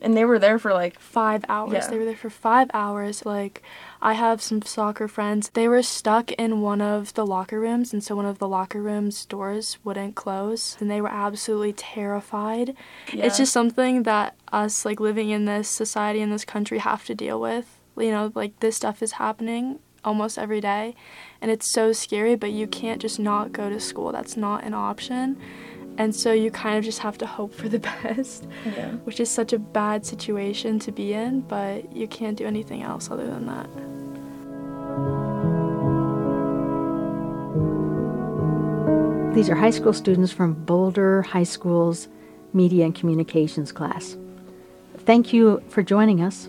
and 0.00 0.16
they 0.16 0.24
were 0.24 0.38
there 0.38 0.58
for 0.58 0.72
like 0.72 0.98
five 0.98 1.44
hours. 1.48 1.72
Yeah. 1.72 1.90
They 1.90 1.98
were 1.98 2.04
there 2.04 2.16
for 2.16 2.30
five 2.30 2.70
hours. 2.72 3.24
Like, 3.26 3.62
I 4.00 4.14
have 4.14 4.40
some 4.40 4.62
soccer 4.62 5.08
friends. 5.08 5.50
They 5.50 5.68
were 5.68 5.82
stuck 5.82 6.32
in 6.32 6.60
one 6.60 6.80
of 6.80 7.14
the 7.14 7.26
locker 7.26 7.60
rooms, 7.60 7.92
and 7.92 8.02
so 8.02 8.16
one 8.16 8.26
of 8.26 8.38
the 8.38 8.48
locker 8.48 8.80
rooms' 8.80 9.24
doors 9.24 9.78
wouldn't 9.84 10.14
close, 10.14 10.76
and 10.80 10.90
they 10.90 11.00
were 11.00 11.08
absolutely 11.08 11.72
terrified. 11.72 12.74
Yeah. 13.12 13.26
It's 13.26 13.38
just 13.38 13.52
something 13.52 14.04
that 14.04 14.36
us, 14.52 14.84
like 14.84 15.00
living 15.00 15.30
in 15.30 15.44
this 15.44 15.68
society 15.68 16.20
in 16.20 16.30
this 16.30 16.44
country, 16.44 16.78
have 16.78 17.04
to 17.06 17.14
deal 17.14 17.40
with. 17.40 17.78
You 17.96 18.12
know, 18.12 18.32
like 18.34 18.60
this 18.60 18.76
stuff 18.76 19.02
is 19.02 19.12
happening 19.12 19.80
almost 20.04 20.38
every 20.38 20.60
day, 20.60 20.94
and 21.40 21.50
it's 21.50 21.72
so 21.72 21.92
scary. 21.92 22.36
But 22.36 22.52
you 22.52 22.66
can't 22.66 23.00
just 23.00 23.18
not 23.18 23.52
go 23.52 23.68
to 23.68 23.80
school. 23.80 24.12
That's 24.12 24.36
not 24.36 24.64
an 24.64 24.74
option. 24.74 25.38
And 25.98 26.14
so 26.14 26.32
you 26.32 26.52
kind 26.52 26.78
of 26.78 26.84
just 26.84 27.00
have 27.00 27.18
to 27.18 27.26
hope 27.26 27.52
for 27.52 27.68
the 27.68 27.78
best, 28.04 28.46
yeah. 28.64 28.92
which 29.04 29.18
is 29.18 29.28
such 29.28 29.52
a 29.52 29.58
bad 29.58 30.06
situation 30.06 30.78
to 30.80 30.92
be 30.92 31.12
in, 31.12 31.40
but 31.40 31.92
you 31.94 32.06
can't 32.06 32.38
do 32.38 32.46
anything 32.46 32.82
else 32.82 33.10
other 33.10 33.26
than 33.26 33.46
that. 33.46 33.68
These 39.34 39.50
are 39.50 39.56
high 39.56 39.70
school 39.70 39.92
students 39.92 40.32
from 40.32 40.54
Boulder 40.54 41.22
High 41.22 41.44
School's 41.44 42.08
Media 42.52 42.84
and 42.84 42.94
Communications 42.94 43.72
class. 43.72 44.16
Thank 44.98 45.32
you 45.32 45.62
for 45.68 45.82
joining 45.82 46.22
us. 46.22 46.48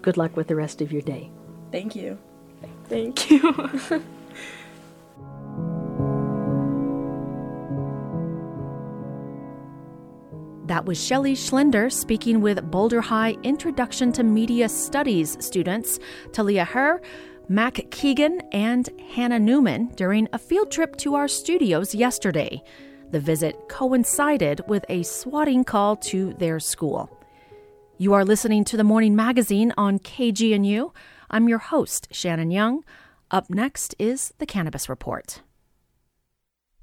Good 0.00 0.16
luck 0.16 0.36
with 0.36 0.48
the 0.48 0.56
rest 0.56 0.80
of 0.80 0.92
your 0.92 1.02
day. 1.02 1.30
Thank 1.70 1.96
you. 1.96 2.18
Thank 2.88 3.30
you. 3.30 4.02
That 10.72 10.86
was 10.86 11.04
Shelley 11.04 11.34
Schlender 11.34 11.92
speaking 11.92 12.40
with 12.40 12.70
Boulder 12.70 13.02
High 13.02 13.36
Introduction 13.42 14.10
to 14.12 14.22
Media 14.22 14.70
Studies 14.70 15.36
students 15.38 15.98
Talia 16.32 16.64
Herr, 16.64 17.02
Mac 17.46 17.90
Keegan, 17.90 18.40
and 18.52 18.88
Hannah 19.12 19.38
Newman 19.38 19.88
during 19.96 20.28
a 20.32 20.38
field 20.38 20.70
trip 20.70 20.96
to 20.96 21.14
our 21.14 21.28
studios 21.28 21.94
yesterday. 21.94 22.62
The 23.10 23.20
visit 23.20 23.68
coincided 23.68 24.62
with 24.66 24.86
a 24.88 25.02
swatting 25.02 25.62
call 25.64 25.96
to 25.96 26.32
their 26.38 26.58
school. 26.58 27.10
You 27.98 28.14
are 28.14 28.24
listening 28.24 28.64
to 28.64 28.78
the 28.78 28.84
Morning 28.84 29.14
Magazine 29.14 29.74
on 29.76 29.98
KGNU. 29.98 30.90
I'm 31.34 31.48
your 31.48 31.60
host, 31.60 32.08
Shannon 32.10 32.50
Young. 32.50 32.84
Up 33.30 33.48
next 33.48 33.94
is 33.98 34.34
the 34.36 34.44
Cannabis 34.44 34.86
Report. 34.86 35.40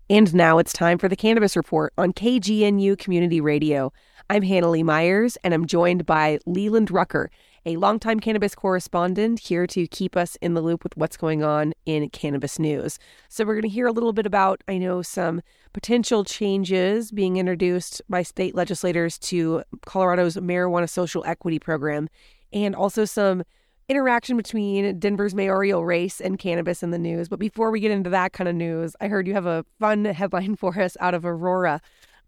And 0.10 0.34
now 0.34 0.58
it's 0.58 0.74
time 0.74 0.98
for 0.98 1.08
the 1.08 1.15
Cannabis 1.15 1.56
Report 1.56 1.94
on 2.00 2.13
KGNU 2.13 2.98
Community 2.98 3.41
Radio. 3.41 3.94
I'm 4.27 4.41
Hannah 4.41 4.72
Lee 4.72 4.82
Myers, 4.82 5.38
and 5.44 5.53
I'm 5.53 5.68
joined 5.68 6.08
by 6.08 6.39
Leland 6.48 6.89
Rucker, 6.89 7.29
a 7.63 7.75
longtime 7.75 8.20
cannabis 8.20 8.56
correspondent 8.56 9.39
here 9.39 9.68
to 9.68 9.86
keep 9.86 10.18
us 10.18 10.36
in 10.38 10.56
the 10.56 10.62
loop 10.62 10.82
with 10.84 10.98
what's 10.98 11.15
going 11.15 11.44
on 11.44 11.74
in 11.86 12.10
cannabis 12.10 12.58
news. 12.58 12.98
So, 13.27 13.46
we're 13.46 13.53
going 13.53 13.62
to 13.62 13.70
hear 13.70 13.86
a 13.86 13.91
little 13.91 14.13
bit 14.13 14.25
about, 14.25 14.63
I 14.68 14.79
know, 14.79 15.03
some 15.03 15.44
potential 15.74 16.24
changes 16.24 17.12
being 17.12 17.38
introduced 17.38 18.01
by 18.10 18.24
state 18.24 18.56
legislators 18.56 19.20
to 19.20 19.62
Colorado's 19.86 20.38
marijuana 20.38 20.89
social 20.89 21.24
equity 21.25 21.60
program, 21.60 22.10
and 22.51 22.75
also 22.75 23.06
some 23.06 23.44
interaction 23.89 24.38
between 24.38 25.00
Denver's 25.00 25.34
mayoral 25.34 25.84
race 25.84 26.22
and 26.22 26.38
cannabis 26.38 26.84
in 26.84 26.91
the 26.91 27.00
news. 27.00 27.27
But 27.27 27.39
before 27.39 27.72
we 27.72 27.79
get 27.79 27.91
into 27.91 28.12
that 28.12 28.34
kind 28.34 28.48
of 28.48 28.55
news, 28.55 28.96
I 29.01 29.08
heard 29.08 29.27
you 29.27 29.34
have 29.34 29.48
a 29.48 29.65
fun 29.79 30.05
headline 30.05 30.55
for 30.55 30.79
us 30.79 30.96
out 31.00 31.15
of 31.15 31.25
Aurora. 31.25 31.81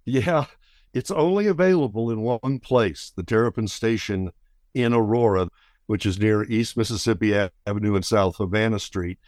Yeah, 0.03 0.45
it's 0.93 1.11
only 1.11 1.45
available 1.45 2.09
in 2.09 2.21
one 2.21 2.59
place, 2.59 3.13
the 3.15 3.23
Terrapin 3.23 3.67
Station 3.67 4.31
in 4.73 4.93
Aurora, 4.93 5.49
which 5.85 6.05
is 6.05 6.19
near 6.19 6.43
East 6.43 6.75
Mississippi 6.75 7.33
Avenue 7.67 7.95
and 7.95 8.03
South 8.03 8.37
Havana 8.37 8.79
Street. 8.79 9.19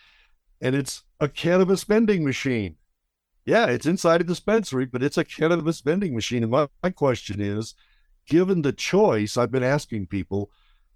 And 0.60 0.76
it's 0.76 1.04
a 1.20 1.30
cannabis 1.30 1.84
vending 1.84 2.24
machine. 2.24 2.78
Yeah, 3.46 3.68
it's 3.68 3.86
inside 3.86 4.22
a 4.22 4.24
dispensary, 4.24 4.86
but 4.86 5.04
it's 5.04 5.18
a 5.18 5.26
cannabis 5.26 5.82
vending 5.82 6.16
machine. 6.16 6.42
And 6.42 6.52
my, 6.52 6.68
my 6.82 6.90
question 6.90 7.42
is 7.42 7.76
given 8.26 8.62
the 8.62 8.72
choice, 8.72 9.38
I've 9.38 9.52
been 9.52 9.64
asking 9.64 10.08
people, 10.08 10.50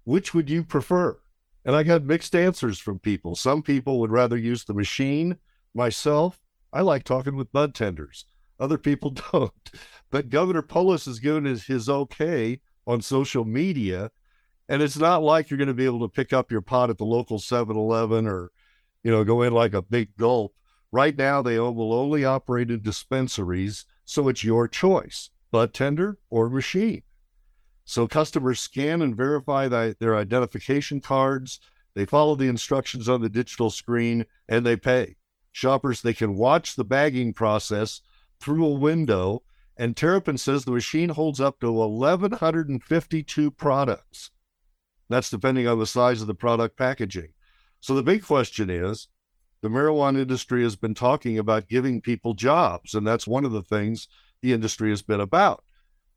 which 0.04 0.32
would 0.34 0.48
you 0.48 0.64
prefer? 0.64 1.18
And 1.64 1.76
I 1.76 1.82
got 1.82 2.04
mixed 2.04 2.34
answers 2.34 2.78
from 2.78 2.98
people. 2.98 3.34
Some 3.34 3.62
people 3.62 4.00
would 4.00 4.10
rather 4.10 4.36
use 4.36 4.64
the 4.64 4.74
machine. 4.74 5.36
Myself, 5.74 6.40
I 6.72 6.80
like 6.80 7.04
talking 7.04 7.36
with 7.36 7.52
bud 7.52 7.74
tenders. 7.74 8.24
Other 8.58 8.78
people 8.78 9.10
don't. 9.32 9.70
But 10.10 10.30
Governor 10.30 10.62
Polis 10.62 11.04
has 11.04 11.18
given 11.18 11.44
his, 11.44 11.66
his 11.66 11.88
okay 11.88 12.60
on 12.86 13.02
social 13.02 13.44
media. 13.44 14.10
And 14.68 14.82
it's 14.82 14.98
not 14.98 15.22
like 15.22 15.50
you're 15.50 15.58
going 15.58 15.68
to 15.68 15.74
be 15.74 15.84
able 15.84 16.00
to 16.00 16.08
pick 16.08 16.32
up 16.32 16.50
your 16.50 16.60
pot 16.60 16.90
at 16.90 16.98
the 16.98 17.04
local 17.04 17.38
7 17.38 17.76
Eleven 17.76 18.26
or, 18.26 18.50
you 19.02 19.10
know, 19.10 19.24
go 19.24 19.42
in 19.42 19.52
like 19.52 19.74
a 19.74 19.82
big 19.82 20.16
gulp 20.16 20.54
Right 20.90 21.16
now, 21.16 21.42
they 21.42 21.58
will 21.58 21.92
only 21.92 22.24
operate 22.24 22.70
in 22.70 22.80
dispensaries, 22.80 23.84
so 24.04 24.28
it's 24.28 24.44
your 24.44 24.66
choice 24.66 25.30
bud 25.50 25.74
tender 25.74 26.18
or 26.30 26.48
machine. 26.48 27.02
So 27.88 28.06
customers 28.06 28.60
scan 28.60 29.00
and 29.00 29.16
verify 29.16 29.66
the, 29.66 29.96
their 29.98 30.14
identification 30.14 31.00
cards. 31.00 31.58
They 31.94 32.04
follow 32.04 32.34
the 32.34 32.46
instructions 32.46 33.08
on 33.08 33.22
the 33.22 33.30
digital 33.30 33.70
screen 33.70 34.26
and 34.46 34.66
they 34.66 34.76
pay. 34.76 35.16
Shoppers, 35.52 36.02
they 36.02 36.12
can 36.12 36.36
watch 36.36 36.76
the 36.76 36.84
bagging 36.84 37.32
process 37.32 38.02
through 38.40 38.66
a 38.66 38.74
window. 38.74 39.42
And 39.74 39.96
Terrapin 39.96 40.36
says 40.36 40.66
the 40.66 40.70
machine 40.70 41.08
holds 41.08 41.40
up 41.40 41.60
to 41.60 41.72
1,152 41.72 43.50
products. 43.52 44.32
That's 45.08 45.30
depending 45.30 45.66
on 45.66 45.78
the 45.78 45.86
size 45.86 46.20
of 46.20 46.26
the 46.26 46.34
product 46.34 46.76
packaging. 46.76 47.32
So 47.80 47.94
the 47.94 48.02
big 48.02 48.22
question 48.22 48.68
is 48.68 49.08
the 49.62 49.70
marijuana 49.70 50.20
industry 50.20 50.62
has 50.62 50.76
been 50.76 50.94
talking 50.94 51.38
about 51.38 51.68
giving 51.68 52.02
people 52.02 52.34
jobs, 52.34 52.92
and 52.92 53.06
that's 53.06 53.26
one 53.26 53.46
of 53.46 53.52
the 53.52 53.62
things 53.62 54.08
the 54.42 54.52
industry 54.52 54.90
has 54.90 55.00
been 55.00 55.20
about. 55.20 55.64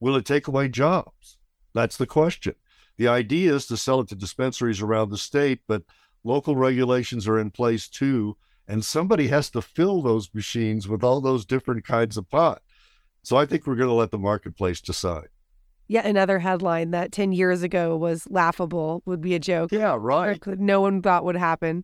Will 0.01 0.17
it 0.17 0.25
take 0.25 0.49
away 0.49 0.67
jobs? 0.67 1.37
That's 1.73 1.97
the 1.97 2.07
question. 2.07 2.55
The 2.97 3.07
idea 3.07 3.55
is 3.55 3.65
to 3.67 3.77
sell 3.77 4.01
it 4.01 4.09
to 4.09 4.15
dispensaries 4.15 4.81
around 4.81 5.09
the 5.09 5.17
state, 5.17 5.61
but 5.67 5.83
local 6.23 6.55
regulations 6.55 7.27
are 7.27 7.39
in 7.39 7.51
place 7.51 7.87
too. 7.87 8.37
And 8.67 8.85
somebody 8.85 9.27
has 9.27 9.49
to 9.51 9.61
fill 9.61 10.01
those 10.01 10.29
machines 10.33 10.87
with 10.87 11.03
all 11.03 11.19
those 11.19 11.45
different 11.45 11.85
kinds 11.85 12.15
of 12.15 12.29
pot. 12.29 12.61
So 13.23 13.37
I 13.37 13.45
think 13.45 13.65
we're 13.65 13.75
going 13.75 13.89
to 13.89 13.93
let 13.93 14.11
the 14.11 14.17
marketplace 14.17 14.81
decide. 14.81 15.27
Yet 15.87 16.05
another 16.05 16.39
headline 16.39 16.91
that 16.91 17.11
10 17.11 17.33
years 17.33 17.63
ago 17.63 17.97
was 17.97 18.25
laughable 18.29 19.03
would 19.05 19.19
be 19.19 19.35
a 19.35 19.39
joke. 19.39 19.71
Yeah, 19.71 19.97
right. 19.99 20.39
No 20.47 20.79
one 20.79 21.01
thought 21.01 21.25
would 21.25 21.35
happen. 21.35 21.83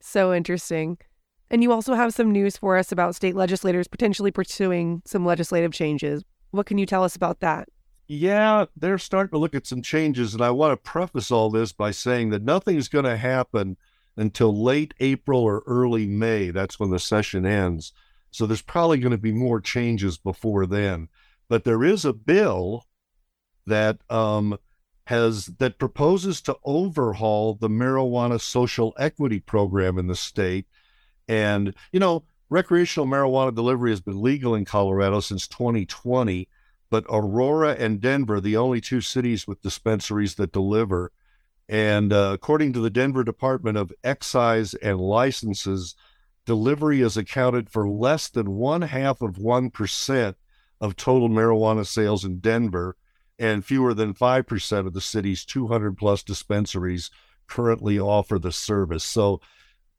So 0.00 0.32
interesting. 0.32 0.98
And 1.50 1.62
you 1.62 1.72
also 1.72 1.94
have 1.94 2.14
some 2.14 2.30
news 2.30 2.56
for 2.56 2.76
us 2.76 2.92
about 2.92 3.16
state 3.16 3.34
legislators 3.34 3.88
potentially 3.88 4.30
pursuing 4.30 5.02
some 5.04 5.26
legislative 5.26 5.72
changes. 5.72 6.22
What 6.52 6.66
can 6.66 6.78
you 6.78 6.86
tell 6.86 7.02
us 7.02 7.16
about 7.16 7.40
that? 7.40 7.68
Yeah, 8.12 8.64
they're 8.74 8.98
starting 8.98 9.30
to 9.30 9.38
look 9.38 9.54
at 9.54 9.68
some 9.68 9.82
changes. 9.82 10.34
And 10.34 10.42
I 10.42 10.50
want 10.50 10.72
to 10.72 10.90
preface 10.90 11.30
all 11.30 11.48
this 11.48 11.70
by 11.72 11.92
saying 11.92 12.30
that 12.30 12.42
nothing's 12.42 12.88
going 12.88 13.04
to 13.04 13.16
happen 13.16 13.76
until 14.16 14.52
late 14.60 14.94
April 14.98 15.38
or 15.42 15.62
early 15.64 16.08
May. 16.08 16.50
That's 16.50 16.80
when 16.80 16.90
the 16.90 16.98
session 16.98 17.46
ends. 17.46 17.92
So 18.32 18.46
there's 18.46 18.62
probably 18.62 18.98
going 18.98 19.12
to 19.12 19.16
be 19.16 19.30
more 19.30 19.60
changes 19.60 20.18
before 20.18 20.66
then. 20.66 21.08
But 21.48 21.62
there 21.62 21.84
is 21.84 22.04
a 22.04 22.12
bill 22.12 22.84
that 23.66 23.98
um, 24.10 24.58
has 25.04 25.46
that 25.58 25.78
proposes 25.78 26.40
to 26.40 26.56
overhaul 26.64 27.54
the 27.54 27.68
marijuana 27.68 28.40
social 28.40 28.92
equity 28.98 29.38
program 29.38 29.98
in 29.98 30.08
the 30.08 30.16
state 30.16 30.66
and, 31.28 31.72
you 31.92 32.00
know, 32.00 32.24
recreational 32.48 33.06
marijuana 33.06 33.54
delivery 33.54 33.90
has 33.90 34.00
been 34.00 34.20
legal 34.20 34.56
in 34.56 34.64
Colorado 34.64 35.20
since 35.20 35.46
2020, 35.46 36.48
but 36.90 37.04
Aurora 37.08 37.74
and 37.78 38.00
Denver, 38.00 38.40
the 38.40 38.56
only 38.56 38.80
two 38.80 39.00
cities 39.00 39.46
with 39.46 39.62
dispensaries 39.62 40.34
that 40.34 40.52
deliver. 40.52 41.12
And 41.68 42.12
uh, 42.12 42.32
according 42.34 42.72
to 42.74 42.80
the 42.80 42.90
Denver 42.90 43.22
Department 43.22 43.78
of 43.78 43.92
Excise 44.02 44.74
and 44.74 44.98
Licenses, 44.98 45.94
delivery 46.44 47.00
is 47.00 47.16
accounted 47.16 47.70
for 47.70 47.88
less 47.88 48.28
than 48.28 48.56
one 48.56 48.82
half 48.82 49.22
of 49.22 49.36
1% 49.36 50.34
of 50.80 50.96
total 50.96 51.28
marijuana 51.28 51.86
sales 51.86 52.24
in 52.24 52.40
Denver, 52.40 52.96
and 53.38 53.64
fewer 53.64 53.94
than 53.94 54.14
5% 54.14 54.86
of 54.86 54.92
the 54.92 55.00
city's 55.00 55.44
200 55.44 55.96
plus 55.96 56.22
dispensaries 56.22 57.10
currently 57.46 57.98
offer 57.98 58.38
the 58.38 58.52
service. 58.52 59.04
So 59.04 59.40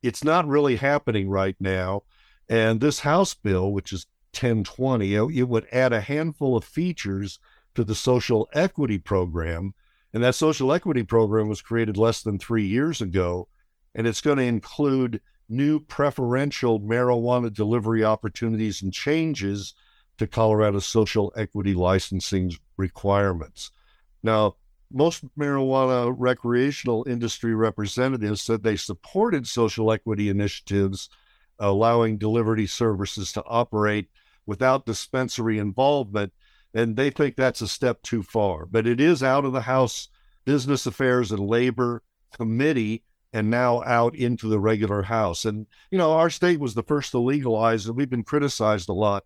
it's 0.04 0.24
not 0.24 0.48
really 0.48 0.76
happening 0.76 1.30
right 1.30 1.56
now. 1.60 2.04
And 2.50 2.82
this 2.82 3.00
House 3.00 3.34
bill, 3.34 3.72
which 3.72 3.94
is 3.94 4.08
1020, 4.34 5.16
it 5.16 5.48
would 5.48 5.68
add 5.72 5.94
a 5.94 6.02
handful 6.02 6.56
of 6.58 6.64
features 6.64 7.40
to 7.76 7.84
the 7.84 7.96
social 7.96 8.50
equity 8.54 8.98
program. 8.98 9.74
And 10.14 10.24
that 10.24 10.36
social 10.36 10.74
equity 10.74 11.04
program 11.04 11.48
was 11.48 11.62
created 11.62 11.98
less 11.98 12.22
than 12.22 12.38
three 12.38 12.66
years 12.66 13.02
ago. 13.02 13.48
And 13.96 14.08
it's 14.08 14.22
going 14.22 14.38
to 14.38 14.44
include 14.44 15.22
new 15.50 15.80
preferential 15.80 16.80
marijuana 16.80 17.54
delivery 17.54 18.04
opportunities 18.04 18.82
and 18.82 18.94
changes 18.94 19.74
to 20.18 20.28
Colorado's 20.28 20.86
social 20.86 21.34
equity 21.36 21.74
licensing 21.74 22.54
requirements. 22.78 23.72
Now, 24.24 24.56
most 24.92 25.24
marijuana 25.38 26.14
recreational 26.18 27.06
industry 27.08 27.56
representatives 27.56 28.42
said 28.42 28.64
they 28.64 28.76
supported 28.76 29.48
social 29.48 29.92
equity 29.92 30.30
initiatives 30.30 31.10
allowing 31.60 32.18
delivery 32.18 32.68
services 32.68 33.32
to 33.34 33.44
operate 33.46 34.10
without 34.46 34.86
dispensary 34.86 35.58
involvement. 35.58 36.34
And 36.74 36.96
they 36.96 37.10
think 37.10 37.36
that's 37.36 37.62
a 37.62 37.68
step 37.68 38.02
too 38.02 38.24
far. 38.24 38.66
But 38.66 38.88
it 38.88 39.02
is 39.02 39.22
out 39.22 39.46
of 39.46 39.54
the 39.54 39.62
House 39.62 40.08
Business 40.46 40.86
Affairs 40.86 41.32
and 41.32 41.40
Labor 41.40 42.04
Committee 42.34 43.04
and 43.34 43.50
now 43.50 43.82
out 43.84 44.16
into 44.16 44.48
the 44.48 44.60
regular 44.60 45.04
House. 45.04 45.46
And, 45.46 45.68
you 45.90 45.98
know, 45.98 46.14
our 46.14 46.30
state 46.30 46.60
was 46.60 46.74
the 46.74 46.84
first 46.84 47.12
to 47.12 47.20
legalize, 47.20 47.86
and 47.86 47.96
we've 47.96 48.10
been 48.10 48.24
criticized 48.24 48.90
a 48.90 48.94
lot 48.94 49.24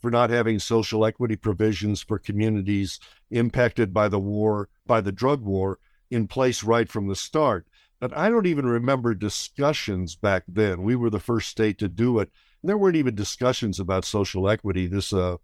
for 0.00 0.10
not 0.10 0.30
having 0.30 0.58
social 0.58 1.06
equity 1.06 1.36
provisions 1.36 2.02
for 2.02 2.18
communities 2.18 3.00
impacted 3.30 3.94
by 3.94 4.08
the 4.08 4.18
war, 4.18 4.68
by 4.86 5.00
the 5.00 5.12
drug 5.12 5.42
war, 5.42 5.78
in 6.10 6.28
place 6.28 6.62
right 6.62 6.88
from 6.88 7.08
the 7.08 7.16
start. 7.16 7.66
But 7.98 8.16
I 8.16 8.28
don't 8.28 8.46
even 8.46 8.66
remember 8.66 9.14
discussions 9.14 10.16
back 10.16 10.44
then. 10.46 10.82
We 10.82 10.96
were 10.96 11.10
the 11.10 11.18
first 11.18 11.48
state 11.48 11.78
to 11.78 11.88
do 11.88 12.18
it. 12.18 12.30
There 12.62 12.78
weren't 12.78 12.96
even 12.96 13.14
discussions 13.14 13.78
about 13.80 14.04
social 14.04 14.48
equity. 14.48 14.86
This 14.86 15.12
uh, 15.12 15.36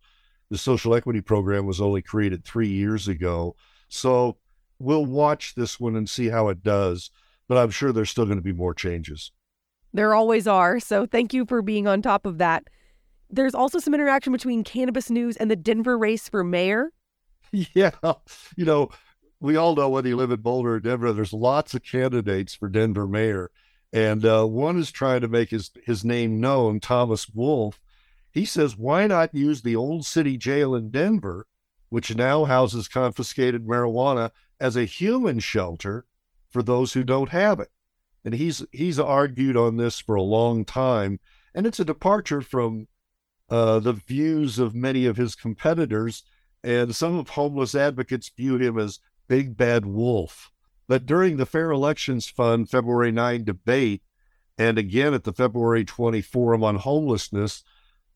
the 0.50 0.58
social 0.58 0.94
equity 0.94 1.20
program 1.20 1.66
was 1.66 1.80
only 1.80 2.02
created 2.02 2.44
three 2.44 2.68
years 2.68 3.08
ago. 3.08 3.56
So 3.88 4.36
we'll 4.78 5.06
watch 5.06 5.54
this 5.54 5.80
one 5.80 5.96
and 5.96 6.08
see 6.08 6.28
how 6.28 6.48
it 6.48 6.62
does. 6.62 7.10
But 7.48 7.58
I'm 7.58 7.70
sure 7.70 7.92
there's 7.92 8.10
still 8.10 8.24
going 8.24 8.38
to 8.38 8.42
be 8.42 8.52
more 8.52 8.74
changes. 8.74 9.32
There 9.92 10.14
always 10.14 10.46
are. 10.46 10.80
So 10.80 11.06
thank 11.06 11.34
you 11.34 11.44
for 11.44 11.62
being 11.62 11.86
on 11.86 12.02
top 12.02 12.26
of 12.26 12.38
that. 12.38 12.64
There's 13.30 13.54
also 13.54 13.78
some 13.78 13.94
interaction 13.94 14.32
between 14.32 14.64
cannabis 14.64 15.10
news 15.10 15.36
and 15.36 15.50
the 15.50 15.56
Denver 15.56 15.96
race 15.98 16.28
for 16.28 16.44
mayor. 16.44 16.92
Yeah. 17.74 17.90
You 18.56 18.64
know, 18.64 18.88
we 19.40 19.56
all 19.56 19.74
know 19.76 19.90
whether 19.90 20.08
you 20.08 20.16
live 20.16 20.30
in 20.30 20.40
Boulder 20.40 20.74
or 20.74 20.80
Denver, 20.80 21.12
there's 21.12 21.34
lots 21.34 21.74
of 21.74 21.82
candidates 21.82 22.54
for 22.54 22.70
Denver 22.70 23.06
mayor. 23.06 23.50
And 23.92 24.24
uh, 24.24 24.46
one 24.46 24.78
is 24.78 24.90
trying 24.90 25.20
to 25.20 25.28
make 25.28 25.50
his, 25.50 25.70
his 25.84 26.04
name 26.04 26.40
known, 26.40 26.80
Thomas 26.80 27.28
Wolf. 27.28 27.80
He 28.30 28.46
says, 28.46 28.78
why 28.78 29.06
not 29.06 29.34
use 29.34 29.60
the 29.60 29.76
old 29.76 30.06
city 30.06 30.38
jail 30.38 30.74
in 30.74 30.90
Denver, 30.90 31.46
which 31.90 32.14
now 32.14 32.44
houses 32.46 32.88
confiscated 32.88 33.66
marijuana, 33.66 34.30
as 34.58 34.76
a 34.76 34.84
human 34.86 35.40
shelter 35.40 36.06
for 36.48 36.62
those 36.62 36.94
who 36.94 37.04
don't 37.04 37.28
have 37.30 37.60
it? 37.60 37.70
And 38.24 38.34
he's 38.34 38.64
he's 38.70 39.00
argued 39.00 39.56
on 39.56 39.76
this 39.76 39.98
for 39.98 40.14
a 40.14 40.22
long 40.22 40.64
time, 40.64 41.18
and 41.54 41.66
it's 41.66 41.80
a 41.80 41.84
departure 41.84 42.40
from 42.40 42.86
uh, 43.50 43.80
the 43.80 43.94
views 43.94 44.58
of 44.60 44.74
many 44.74 45.04
of 45.06 45.16
his 45.16 45.34
competitors, 45.34 46.22
and 46.62 46.94
some 46.94 47.18
of 47.18 47.30
homeless 47.30 47.74
advocates 47.74 48.30
view 48.34 48.56
him 48.56 48.78
as 48.78 49.00
big 49.28 49.56
bad 49.56 49.84
wolf. 49.84 50.51
But 50.88 51.06
during 51.06 51.36
the 51.36 51.46
Fair 51.46 51.70
Elections 51.70 52.28
Fund 52.28 52.68
February 52.68 53.12
9 53.12 53.44
debate, 53.44 54.02
and 54.58 54.78
again 54.78 55.14
at 55.14 55.24
the 55.24 55.32
February 55.32 55.84
20 55.84 56.20
Forum 56.20 56.62
on 56.62 56.76
Homelessness, 56.76 57.62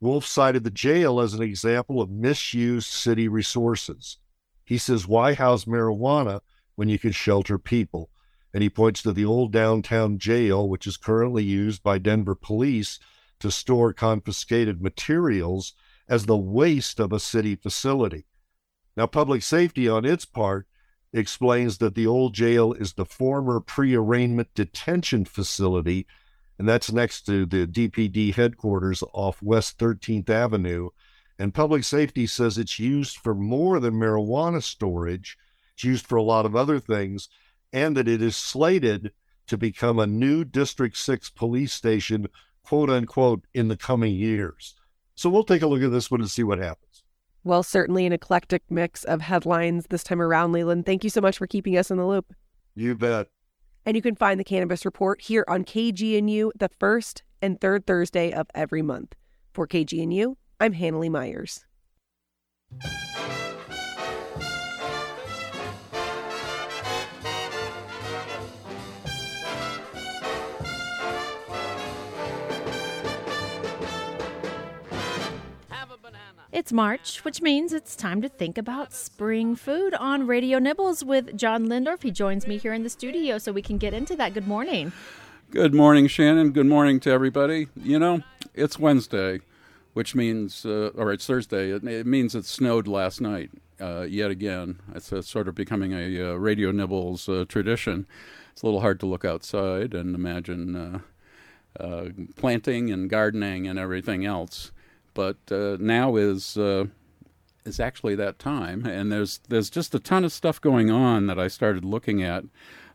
Wolf 0.00 0.26
cited 0.26 0.64
the 0.64 0.70
jail 0.70 1.20
as 1.20 1.32
an 1.32 1.42
example 1.42 2.02
of 2.02 2.10
misused 2.10 2.88
city 2.88 3.28
resources. 3.28 4.18
He 4.64 4.78
says, 4.78 5.08
Why 5.08 5.34
house 5.34 5.64
marijuana 5.64 6.40
when 6.74 6.88
you 6.88 6.98
can 6.98 7.12
shelter 7.12 7.58
people? 7.58 8.10
And 8.52 8.62
he 8.62 8.68
points 8.68 9.02
to 9.02 9.12
the 9.12 9.24
old 9.24 9.52
downtown 9.52 10.18
jail, 10.18 10.68
which 10.68 10.86
is 10.86 10.96
currently 10.96 11.44
used 11.44 11.82
by 11.82 11.98
Denver 11.98 12.34
police 12.34 12.98
to 13.40 13.50
store 13.50 13.92
confiscated 13.92 14.82
materials 14.82 15.74
as 16.08 16.26
the 16.26 16.36
waste 16.36 17.00
of 17.00 17.12
a 17.12 17.20
city 17.20 17.54
facility. 17.54 18.26
Now, 18.96 19.06
public 19.06 19.42
safety, 19.42 19.88
on 19.88 20.04
its 20.04 20.24
part, 20.24 20.66
explains 21.18 21.78
that 21.78 21.94
the 21.94 22.06
old 22.06 22.34
jail 22.34 22.72
is 22.72 22.92
the 22.92 23.04
former 23.04 23.60
pre 23.60 23.94
arraignment 23.94 24.48
detention 24.54 25.24
facility, 25.24 26.06
and 26.58 26.68
that's 26.68 26.92
next 26.92 27.22
to 27.26 27.46
the 27.46 27.66
DPD 27.66 28.34
headquarters 28.34 29.02
off 29.12 29.42
West 29.42 29.78
13th 29.78 30.30
Avenue. 30.30 30.90
And 31.38 31.52
public 31.52 31.84
safety 31.84 32.26
says 32.26 32.56
it's 32.56 32.78
used 32.78 33.16
for 33.18 33.34
more 33.34 33.78
than 33.78 33.94
marijuana 33.94 34.62
storage, 34.62 35.36
it's 35.74 35.84
used 35.84 36.06
for 36.06 36.16
a 36.16 36.22
lot 36.22 36.46
of 36.46 36.56
other 36.56 36.80
things, 36.80 37.28
and 37.72 37.96
that 37.96 38.08
it 38.08 38.22
is 38.22 38.36
slated 38.36 39.12
to 39.46 39.58
become 39.58 39.98
a 39.98 40.06
new 40.06 40.44
District 40.44 40.96
6 40.96 41.30
police 41.30 41.72
station 41.72 42.28
quote 42.66 42.90
unquote, 42.90 43.44
in 43.54 43.68
the 43.68 43.76
coming 43.76 44.14
years. 44.14 44.74
So 45.14 45.30
we'll 45.30 45.44
take 45.44 45.62
a 45.62 45.66
look 45.66 45.82
at 45.82 45.92
this 45.92 46.10
one 46.10 46.20
and 46.20 46.30
see 46.30 46.42
what 46.42 46.58
happens. 46.58 46.85
Well, 47.46 47.62
certainly 47.62 48.06
an 48.06 48.12
eclectic 48.12 48.64
mix 48.68 49.04
of 49.04 49.20
headlines 49.20 49.86
this 49.88 50.02
time 50.02 50.20
around, 50.20 50.50
Leland. 50.50 50.84
Thank 50.84 51.04
you 51.04 51.10
so 51.10 51.20
much 51.20 51.38
for 51.38 51.46
keeping 51.46 51.78
us 51.78 51.92
in 51.92 51.96
the 51.96 52.04
loop. 52.04 52.34
You 52.74 52.96
bet. 52.96 53.28
And 53.84 53.94
you 53.94 54.02
can 54.02 54.16
find 54.16 54.40
the 54.40 54.44
Cannabis 54.44 54.84
Report 54.84 55.22
here 55.22 55.44
on 55.46 55.62
KGNU, 55.62 56.50
the 56.58 56.70
first 56.80 57.22
and 57.40 57.60
third 57.60 57.86
Thursday 57.86 58.32
of 58.32 58.48
every 58.52 58.82
month. 58.82 59.14
For 59.54 59.68
KGNU, 59.68 60.34
I'm 60.58 60.72
Hanley 60.72 61.08
Myers. 61.08 61.64
It's 76.52 76.72
March, 76.72 77.24
which 77.24 77.42
means 77.42 77.72
it's 77.72 77.96
time 77.96 78.22
to 78.22 78.28
think 78.28 78.56
about 78.56 78.92
spring 78.92 79.56
food 79.56 79.94
on 79.94 80.28
Radio 80.28 80.60
Nibbles 80.60 81.04
with 81.04 81.36
John 81.36 81.66
Lindorf. 81.66 82.04
He 82.04 82.12
joins 82.12 82.46
me 82.46 82.56
here 82.56 82.72
in 82.72 82.84
the 82.84 82.88
studio 82.88 83.38
so 83.38 83.50
we 83.50 83.62
can 83.62 83.78
get 83.78 83.92
into 83.92 84.14
that. 84.14 84.32
Good 84.32 84.46
morning. 84.46 84.92
Good 85.50 85.74
morning, 85.74 86.06
Shannon. 86.06 86.52
Good 86.52 86.66
morning 86.66 87.00
to 87.00 87.10
everybody. 87.10 87.66
You 87.74 87.98
know, 87.98 88.22
it's 88.54 88.78
Wednesday, 88.78 89.40
which 89.92 90.14
means, 90.14 90.64
uh, 90.64 90.92
or 90.94 91.12
it's 91.12 91.26
Thursday. 91.26 91.70
It, 91.70 91.82
it, 91.82 92.06
means 92.06 92.36
it 92.36 92.44
snowed 92.44 92.86
last 92.86 93.20
night 93.20 93.50
uh, 93.80 94.02
yet 94.02 94.30
again. 94.30 94.78
It's 94.94 95.12
uh, 95.12 95.22
sort 95.22 95.48
of 95.48 95.56
becoming 95.56 95.92
a 95.92 96.30
uh, 96.30 96.34
Radio 96.34 96.70
Nibbles 96.70 97.28
uh, 97.28 97.44
tradition. 97.48 98.06
It's 98.52 98.62
a 98.62 98.66
little 98.66 98.82
hard 98.82 99.00
to 99.00 99.06
look 99.06 99.24
outside 99.24 99.94
and 99.94 100.14
imagine 100.14 101.02
uh, 101.78 102.08
planting 102.36 102.92
and 102.92 103.10
gardening 103.10 103.66
and 103.66 103.80
everything 103.80 104.24
else 104.24 104.70
but 105.16 105.38
uh, 105.50 105.78
now 105.80 106.14
is 106.14 106.56
uh, 106.56 106.84
is 107.64 107.80
actually 107.80 108.14
that 108.14 108.38
time, 108.38 108.86
and 108.86 109.10
there's 109.10 109.40
there's 109.48 109.70
just 109.70 109.94
a 109.94 109.98
ton 109.98 110.24
of 110.24 110.32
stuff 110.32 110.60
going 110.60 110.90
on 110.90 111.26
that 111.26 111.40
I 111.40 111.48
started 111.48 111.84
looking 111.84 112.22
at 112.22 112.44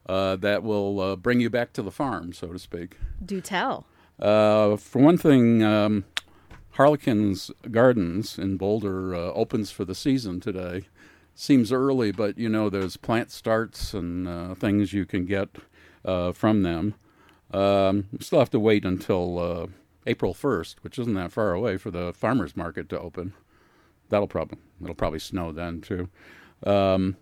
uh, 0.05 0.38
that 0.38 0.63
will 0.63 1.01
uh, 1.01 1.15
bring 1.17 1.41
you 1.41 1.49
back 1.49 1.73
to 1.73 1.81
the 1.81 1.91
farm, 1.91 2.31
so 2.31 2.53
to 2.53 2.60
speak. 2.60 2.97
Do 3.25 3.41
tell. 3.41 3.86
Uh, 4.19 4.77
for 4.77 5.01
one 5.01 5.17
thing, 5.17 5.63
um, 5.63 6.05
Harlequin's 6.71 7.49
Gardens 7.71 8.38
in 8.38 8.55
Boulder 8.55 9.15
uh, 9.15 9.34
opens 9.34 9.71
for 9.71 9.84
the 9.84 9.95
season 9.95 10.39
today. 10.39 10.84
Seems 11.34 11.71
early, 11.71 12.12
but 12.12 12.38
you 12.38 12.49
know 12.49 12.69
there's 12.69 12.97
plant 12.97 13.31
starts 13.31 13.95
and 13.95 14.55
things 14.60 14.93
you 14.93 15.05
can 15.07 15.25
get 15.25 15.49
from 16.03 16.62
them. 16.62 16.93
Um, 17.51 18.05
still 18.19 18.39
have 18.39 18.51
to 18.51 18.60
wait 18.60 18.86
until 18.86 19.71
April 20.05 20.33
1st, 20.33 20.75
which 20.81 20.97
isn't 20.97 21.13
that 21.13 21.31
far 21.31 21.53
away 21.53 21.77
for 21.77 21.91
the 21.91 22.13
farmers 22.13 22.55
market 22.57 22.89
to 22.89 22.99
open. 22.99 23.33
That'll 24.09 24.27
probably 24.27 24.57
it'll 24.81 24.95
probably 24.95 25.19
snow 25.19 25.51
then 25.51 25.81
too. 25.81 26.09
Um, 26.65 27.17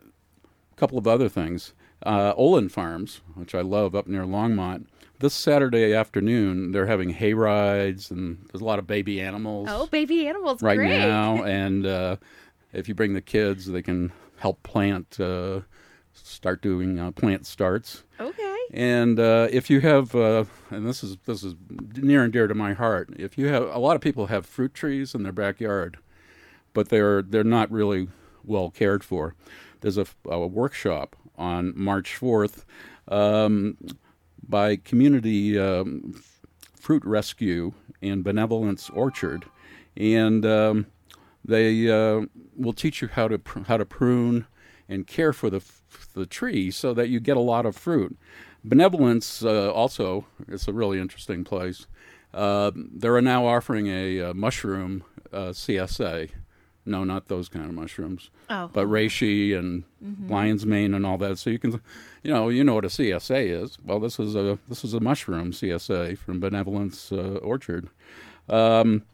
a 0.00 0.76
couple 0.76 0.98
of 0.98 1.06
other 1.06 1.28
things. 1.28 1.72
Uh, 2.04 2.34
Olin 2.36 2.68
Farms, 2.68 3.20
which 3.34 3.54
I 3.54 3.60
love 3.60 3.94
up 3.94 4.08
near 4.08 4.24
Longmont, 4.24 4.86
this 5.20 5.34
Saturday 5.34 5.94
afternoon 5.94 6.72
they're 6.72 6.86
having 6.86 7.10
hay 7.10 7.32
rides 7.32 8.10
and 8.10 8.44
there's 8.50 8.60
a 8.60 8.64
lot 8.64 8.80
of 8.80 8.86
baby 8.86 9.20
animals. 9.20 9.68
Oh, 9.70 9.86
baby 9.86 10.26
animals! 10.26 10.62
Right 10.62 10.76
great. 10.76 10.98
now, 10.98 11.42
and 11.44 11.86
uh, 11.86 12.16
if 12.72 12.88
you 12.88 12.94
bring 12.94 13.14
the 13.14 13.20
kids, 13.20 13.66
they 13.66 13.82
can 13.82 14.12
help 14.38 14.62
plant, 14.64 15.20
uh, 15.20 15.60
start 16.12 16.60
doing 16.60 16.98
uh, 16.98 17.12
plant 17.12 17.46
starts. 17.46 18.02
Okay. 18.18 18.51
And 18.72 19.20
uh, 19.20 19.48
if 19.50 19.68
you 19.68 19.80
have, 19.80 20.14
uh, 20.14 20.44
and 20.70 20.86
this 20.86 21.04
is 21.04 21.18
this 21.26 21.44
is 21.44 21.54
near 21.96 22.24
and 22.24 22.32
dear 22.32 22.46
to 22.46 22.54
my 22.54 22.72
heart, 22.72 23.10
if 23.16 23.36
you 23.36 23.48
have 23.48 23.64
a 23.64 23.78
lot 23.78 23.96
of 23.96 24.02
people 24.02 24.28
have 24.28 24.46
fruit 24.46 24.72
trees 24.72 25.14
in 25.14 25.24
their 25.24 25.32
backyard, 25.32 25.98
but 26.72 26.88
they're 26.88 27.20
they're 27.20 27.44
not 27.44 27.70
really 27.70 28.08
well 28.44 28.70
cared 28.70 29.04
for. 29.04 29.34
There's 29.80 29.98
a, 29.98 30.06
a 30.26 30.46
workshop 30.46 31.16
on 31.36 31.72
March 31.76 32.18
4th 32.18 32.64
um, 33.08 33.76
by 34.48 34.76
Community 34.76 35.58
um, 35.58 36.22
Fruit 36.74 37.04
Rescue 37.04 37.72
and 38.00 38.24
Benevolence 38.24 38.88
Orchard, 38.90 39.44
and 39.96 40.46
um, 40.46 40.86
they 41.44 41.90
uh, 41.90 42.22
will 42.56 42.72
teach 42.72 43.02
you 43.02 43.08
how 43.08 43.28
to 43.28 43.38
pr- 43.38 43.64
how 43.66 43.76
to 43.76 43.84
prune 43.84 44.46
and 44.88 45.06
care 45.06 45.32
for 45.32 45.50
the 45.50 45.62
the 46.14 46.26
tree 46.26 46.70
so 46.70 46.94
that 46.94 47.08
you 47.08 47.20
get 47.20 47.36
a 47.36 47.40
lot 47.40 47.66
of 47.66 47.76
fruit. 47.76 48.16
Benevolence 48.64 49.44
uh, 49.44 49.72
also 49.72 50.26
is 50.48 50.68
a 50.68 50.72
really 50.72 51.00
interesting 51.00 51.44
place. 51.44 51.86
Uh, 52.32 52.70
they're 52.74 53.20
now 53.20 53.46
offering 53.46 53.88
a, 53.88 54.18
a 54.18 54.34
mushroom 54.34 55.04
uh, 55.32 55.48
CSA. 55.48 56.30
No, 56.84 57.04
not 57.04 57.28
those 57.28 57.48
kind 57.48 57.66
of 57.66 57.74
mushrooms. 57.74 58.30
Oh. 58.50 58.68
But 58.72 58.86
reishi 58.86 59.56
and 59.56 59.84
mm-hmm. 60.04 60.32
lion's 60.32 60.66
mane 60.66 60.94
and 60.94 61.06
all 61.06 61.18
that. 61.18 61.38
So 61.38 61.50
you 61.50 61.58
can, 61.58 61.80
you 62.22 62.32
know, 62.32 62.48
you 62.48 62.64
know 62.64 62.74
what 62.74 62.84
a 62.84 62.88
CSA 62.88 63.62
is. 63.62 63.78
Well, 63.84 64.00
this 64.00 64.18
is 64.18 64.34
a 64.34 64.58
this 64.68 64.82
is 64.82 64.94
a 64.94 65.00
mushroom 65.00 65.52
CSA 65.52 66.18
from 66.18 66.40
Benevolence 66.40 67.12
uh, 67.12 67.38
Orchard. 67.42 67.88
Um, 68.48 69.04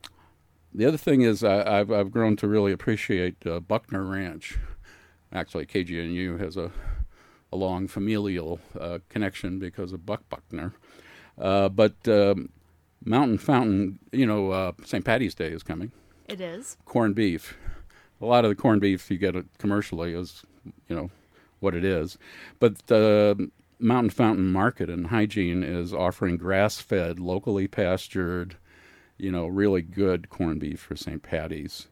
the 0.74 0.86
other 0.86 0.96
thing 0.96 1.22
is 1.22 1.44
I, 1.44 1.78
have 1.78 1.90
I've 1.90 2.10
grown 2.10 2.36
to 2.36 2.48
really 2.48 2.72
appreciate 2.72 3.46
uh, 3.46 3.60
Buckner 3.60 4.04
Ranch. 4.04 4.58
Actually, 5.32 5.66
KGNU 5.66 6.40
has 6.40 6.56
a 6.56 6.70
a 7.52 7.56
long 7.56 7.88
familial 7.88 8.60
uh, 8.78 8.98
connection 9.08 9.58
because 9.58 9.92
of 9.92 10.04
Buck 10.04 10.28
Buckner. 10.28 10.74
Uh, 11.38 11.68
but 11.68 11.96
um, 12.06 12.50
Mountain 13.04 13.38
Fountain, 13.38 13.98
you 14.12 14.26
know, 14.26 14.50
uh, 14.50 14.72
St. 14.84 15.04
Patty's 15.04 15.34
Day 15.34 15.48
is 15.48 15.62
coming. 15.62 15.92
It 16.26 16.40
is. 16.40 16.76
Corned 16.84 17.14
beef. 17.14 17.56
A 18.20 18.26
lot 18.26 18.44
of 18.44 18.50
the 18.50 18.56
corned 18.56 18.80
beef 18.80 19.10
you 19.10 19.18
get 19.18 19.34
commercially 19.58 20.12
is, 20.12 20.42
you 20.88 20.96
know, 20.96 21.10
what 21.60 21.74
it 21.74 21.84
is. 21.84 22.18
But 22.58 22.86
the 22.88 23.50
Mountain 23.78 24.10
Fountain 24.10 24.52
Market 24.52 24.90
and 24.90 25.06
Hygiene 25.06 25.62
is 25.62 25.94
offering 25.94 26.36
grass 26.36 26.80
fed, 26.80 27.20
locally 27.20 27.68
pastured, 27.68 28.56
you 29.16 29.30
know, 29.30 29.46
really 29.46 29.82
good 29.82 30.28
corned 30.28 30.60
beef 30.60 30.80
for 30.80 30.96
St. 30.96 31.22
Patty's. 31.22 31.88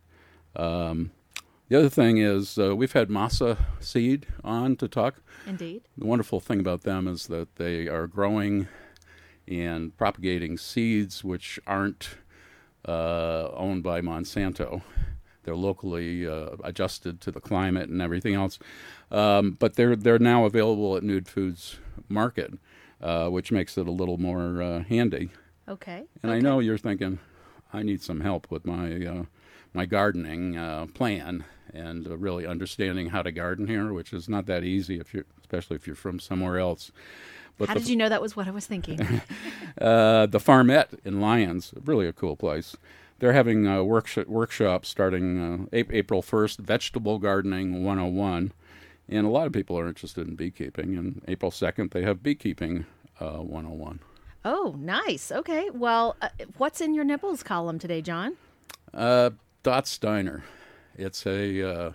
Um, 0.55 1.13
the 1.69 1.79
other 1.79 1.89
thing 1.89 2.19
is 2.19 2.59
uh, 2.59 2.77
we've 2.77 2.93
had 2.93 3.09
Masa 3.09 3.59
Seed 3.81 4.27
on 4.45 4.77
to 4.77 4.89
talk. 4.89 5.17
Indeed. 5.47 5.83
The 5.99 6.07
wonderful 6.07 6.41
thing 6.41 6.61
about 6.61 6.83
them 6.83 7.09
is 7.09 7.27
that 7.27 7.57
they 7.57 7.89
are 7.89 8.07
growing 8.07 8.69
and 9.49 9.97
propagating 9.97 10.59
seeds 10.59 11.25
which 11.25 11.59
aren't 11.67 12.19
uh, 12.87 13.49
owned 13.53 13.83
by 13.83 14.01
Monsanto. 14.01 14.83
They're 15.43 15.57
locally 15.57 16.27
uh, 16.27 16.57
adjusted 16.65 17.21
to 17.23 17.31
the 17.31 17.41
climate 17.41 17.89
and 17.89 18.03
everything 18.03 18.35
else, 18.35 18.59
um, 19.13 19.57
but 19.59 19.75
they're 19.75 19.95
they're 19.95 20.19
now 20.19 20.45
available 20.45 20.97
at 20.97 21.05
Nude 21.05 21.29
Foods 21.29 21.79
Market, 22.09 22.55
uh, 23.01 23.29
which 23.29 23.53
makes 23.53 23.79
it 23.79 23.87
a 23.87 23.93
little 23.93 24.19
more 24.19 24.61
uh, 24.61 24.83
handy. 24.85 25.31
Okay. 25.69 26.05
And 26.23 26.33
okay. 26.33 26.39
I 26.39 26.41
know 26.41 26.59
you're 26.59 26.79
thinking, 26.79 27.21
I 27.73 27.85
need 27.85 28.03
some 28.03 28.21
help 28.21 28.51
with 28.51 28.67
my 28.67 29.07
uh, 29.07 29.25
my 29.73 29.87
gardening 29.87 30.55
plan 30.95 31.45
and 31.73 32.07
uh, 32.07 32.17
really 32.17 32.47
understanding 32.47 33.11
how 33.11 33.23
to 33.23 33.33
garden 33.33 33.67
here, 33.67 33.93
which 33.93 34.13
is 34.13 34.29
not 34.29 34.47
that 34.47 34.65
easy 34.65 34.99
if 34.99 35.15
you're, 35.15 35.25
especially 35.41 35.77
if 35.77 35.87
you're 35.87 35.97
from 35.97 36.21
somewhere 36.21 36.59
else. 36.59 36.93
But 37.59 37.69
how 37.69 37.75
the, 37.75 37.81
did 37.81 37.89
you 37.89 37.97
know 37.97 38.09
that 38.09 38.21
was 38.21 38.37
what 38.37 38.47
I 38.47 38.51
was 38.51 38.67
thinking? 38.67 39.01
uh, 39.81 40.27
the 40.27 40.39
Farmette 40.39 40.99
in 41.05 41.21
Lyons, 41.21 41.73
really 41.85 42.07
a 42.07 42.13
cool 42.13 42.37
place. 42.37 42.77
They're 43.19 43.33
having 43.33 43.67
a 43.67 43.83
workshop, 43.83 44.27
workshop 44.27 44.85
starting 44.85 45.69
uh, 45.73 45.79
April 45.91 46.23
1st, 46.23 46.59
Vegetable 46.59 47.19
Gardening 47.19 47.83
101. 47.83 48.53
And 49.09 49.27
a 49.27 49.31
lot 49.31 49.47
of 49.47 49.53
people 49.53 49.79
are 49.79 49.89
interested 49.89 50.29
in 50.29 50.35
beekeeping. 50.35 50.97
And 50.97 51.23
April 51.29 51.51
2nd, 51.51 51.93
they 51.93 52.03
have 52.03 52.23
Beekeeping 52.23 52.85
uh, 53.21 53.39
101. 53.39 54.01
Oh, 54.45 54.75
nice. 54.79 55.33
Okay. 55.33 55.71
Well, 55.73 56.17
uh, 56.21 56.29
what's 56.59 56.81
in 56.81 56.93
your 56.93 57.05
nibbles 57.05 57.43
column 57.43 57.79
today, 57.79 58.03
John? 58.03 58.37
Uh, 58.93 59.31
Dot's 59.63 59.97
Diner. 59.99 60.45
It's 60.99 61.27
a 61.27 61.63
uh, 61.63 61.93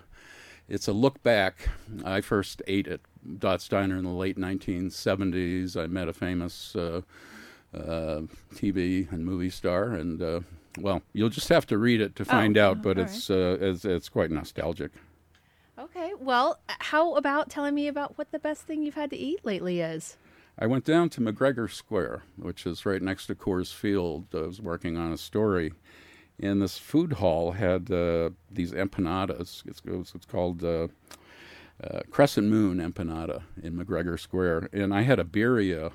it's 0.68 0.88
a 0.88 0.92
look 0.92 1.22
back. 1.22 1.68
I 2.04 2.20
first 2.20 2.62
ate 2.66 2.88
at 2.88 3.00
Dot's 3.38 3.68
Diner 3.68 3.96
in 3.98 4.04
the 4.04 4.10
late 4.10 4.38
1970s. 4.38 5.76
I 5.76 5.86
met 5.86 6.08
a 6.08 6.12
famous 6.12 6.74
uh, 6.74 7.02
uh, 7.74 8.22
TV 8.54 9.10
and 9.12 9.24
movie 9.24 9.50
star, 9.50 9.92
and 9.92 10.22
uh, 10.22 10.40
well, 10.78 11.02
you'll 11.12 11.28
just 11.28 11.48
have 11.48 11.66
to 11.66 11.78
read 11.78 12.00
it 12.00 12.16
to 12.16 12.24
find 12.24 12.56
oh, 12.56 12.70
out. 12.70 12.82
But 12.82 12.98
it's, 12.98 13.28
right. 13.28 13.36
Uh, 13.36 13.56
it's 13.60 13.84
it's 13.84 14.08
quite 14.08 14.30
nostalgic. 14.30 14.92
Okay, 15.78 16.12
well, 16.20 16.60
how 16.68 17.14
about 17.16 17.50
telling 17.50 17.74
me 17.74 17.88
about 17.88 18.16
what 18.18 18.30
the 18.30 18.38
best 18.38 18.62
thing 18.62 18.82
you've 18.82 18.94
had 18.94 19.10
to 19.10 19.16
eat 19.16 19.44
lately 19.44 19.80
is? 19.80 20.16
I 20.58 20.66
went 20.66 20.84
down 20.84 21.08
to 21.10 21.20
McGregor 21.20 21.70
Square, 21.70 22.22
which 22.36 22.66
is 22.66 22.84
right 22.84 23.00
next 23.00 23.26
to 23.26 23.34
Coors 23.34 23.72
Field. 23.72 24.26
I 24.34 24.42
was 24.42 24.60
working 24.60 24.98
on 24.98 25.10
a 25.10 25.16
story 25.16 25.72
and 26.42 26.60
this 26.60 26.76
food 26.76 27.14
hall 27.14 27.52
had 27.52 27.90
uh, 27.90 28.30
these 28.50 28.72
empanadas. 28.72 29.62
It's, 29.64 29.80
it's 30.14 30.26
called 30.26 30.64
uh, 30.64 30.88
uh, 31.82 32.00
Crescent 32.10 32.48
Moon 32.48 32.78
Empanada 32.78 33.44
in 33.62 33.74
McGregor 33.74 34.18
Square, 34.18 34.68
and 34.72 34.92
I 34.92 35.02
had 35.02 35.20
a 35.20 35.24
birria 35.24 35.92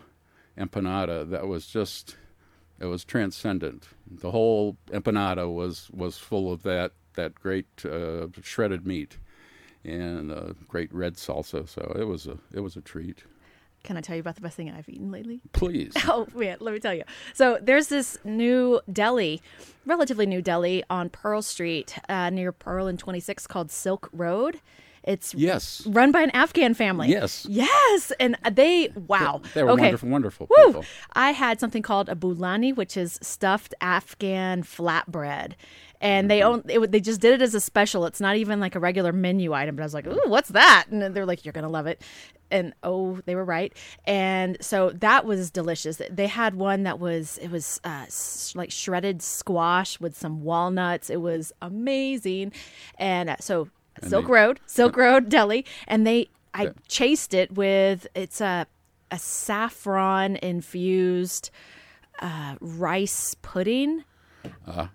empanada 0.58 1.30
that 1.30 1.48
was 1.48 1.68
just 1.68 2.16
it 2.80 2.86
was 2.86 3.04
transcendent. 3.04 3.90
The 4.10 4.32
whole 4.32 4.78
empanada 4.88 5.54
was 5.54 5.90
was 5.92 6.18
full 6.18 6.52
of 6.52 6.64
that 6.64 6.94
that 7.16 7.36
great 7.36 7.68
uh, 7.86 8.28
shredded 8.42 8.88
meat 8.88 9.18
and 9.84 10.56
great 10.68 10.94
red 10.94 11.16
salsa. 11.16 11.68
So 11.68 11.96
it 12.00 12.06
was 12.06 12.26
a 12.26 12.38
it 12.54 12.62
was 12.62 12.76
a 12.76 12.82
treat. 12.82 13.24
Can 13.84 13.96
I 13.96 14.02
tell 14.02 14.16
you 14.16 14.20
about 14.20 14.36
the 14.36 14.42
best 14.42 14.58
thing 14.58 14.70
I've 14.70 14.90
eaten 14.90 15.12
lately? 15.12 15.42
Please. 15.54 15.94
Oh 16.08 16.28
man, 16.36 16.58
let 16.60 16.74
me 16.74 16.80
tell 16.80 16.94
you. 16.94 17.04
So 17.34 17.58
there's 17.62 17.88
this 17.88 18.18
new 18.24 18.82
deli, 18.92 19.42
relatively 19.86 20.26
new 20.26 20.42
deli 20.42 20.84
on 20.90 21.10
Pearl 21.10 21.42
Street 21.42 21.98
uh, 22.10 22.30
near 22.30 22.52
Pearl 22.52 22.88
and 22.88 22.98
26 23.00 23.48
called 23.48 23.72
Silk 23.72 24.10
Road. 24.12 24.60
It's 25.04 25.34
Yes. 25.34 25.88
run 25.88 26.12
by 26.12 26.22
an 26.22 26.32
Afghan 26.32 26.74
family. 26.74 27.08
Yes. 27.08 27.46
Yes, 27.50 28.12
and 28.20 28.38
they 28.52 28.90
wow. 29.08 29.42
They 29.54 29.64
were 29.64 29.72
okay. 29.72 29.84
wonderful, 29.84 30.10
wonderful 30.10 30.48
Woo! 30.50 30.66
people. 30.66 30.86
I 31.14 31.32
had 31.32 31.62
something 31.62 31.82
called 31.82 32.10
a 32.10 32.16
bulani, 32.16 32.76
which 32.76 32.98
is 32.98 33.18
stuffed 33.22 33.74
Afghan 33.80 34.64
flatbread. 34.64 35.54
And 36.02 36.30
they 36.30 36.44
own 36.44 36.62
it, 36.68 36.92
they 36.92 37.00
just 37.00 37.22
did 37.22 37.34
it 37.36 37.42
as 37.42 37.56
a 37.56 37.62
special. 37.62 38.06
It's 38.06 38.20
not 38.22 38.36
even 38.36 38.60
like 38.60 38.76
a 38.76 38.80
regular 38.80 39.14
menu 39.14 39.54
item. 39.54 39.78
But 39.78 39.84
I 39.84 39.86
was 39.86 39.94
like, 39.94 40.06
"Ooh, 40.08 40.22
what's 40.28 40.50
that?" 40.50 40.86
And 40.92 41.16
they're 41.16 41.26
like, 41.26 41.44
"You're 41.46 41.54
gonna 41.54 41.70
love 41.70 41.88
it." 41.88 42.02
And 42.50 42.74
oh, 42.84 43.20
they 43.26 43.36
were 43.36 43.44
right. 43.44 43.74
And 44.06 44.58
so 44.62 44.92
that 44.92 45.26
was 45.26 45.52
delicious. 45.52 46.02
They 46.10 46.28
had 46.28 46.56
one 46.56 46.84
that 46.84 47.00
was 47.00 47.38
it 47.42 47.50
was 47.52 47.80
uh, 47.84 48.04
s- 48.08 48.54
like 48.56 48.72
shredded 48.72 49.22
squash 49.22 50.00
with 50.00 50.18
some 50.18 50.44
walnuts. 50.44 51.10
It 51.10 51.22
was 51.22 51.52
amazing. 51.62 52.54
And 52.98 53.30
uh, 53.30 53.36
so 53.40 53.70
Silk 54.04 54.28
they- 54.28 54.32
Road, 54.34 54.60
Silk 54.66 54.96
Road 54.96 55.30
Deli, 55.30 55.66
and 55.88 56.08
they 56.08 56.30
I 56.54 56.64
Yeah. 56.64 56.70
chased 56.88 57.34
it 57.34 57.52
with 57.54 58.08
it's 58.16 58.40
a 58.42 58.66
a 59.12 59.20
saffron 59.20 60.36
infused 60.38 61.50
uh, 62.20 62.56
rice 62.60 63.36
pudding. 63.42 64.04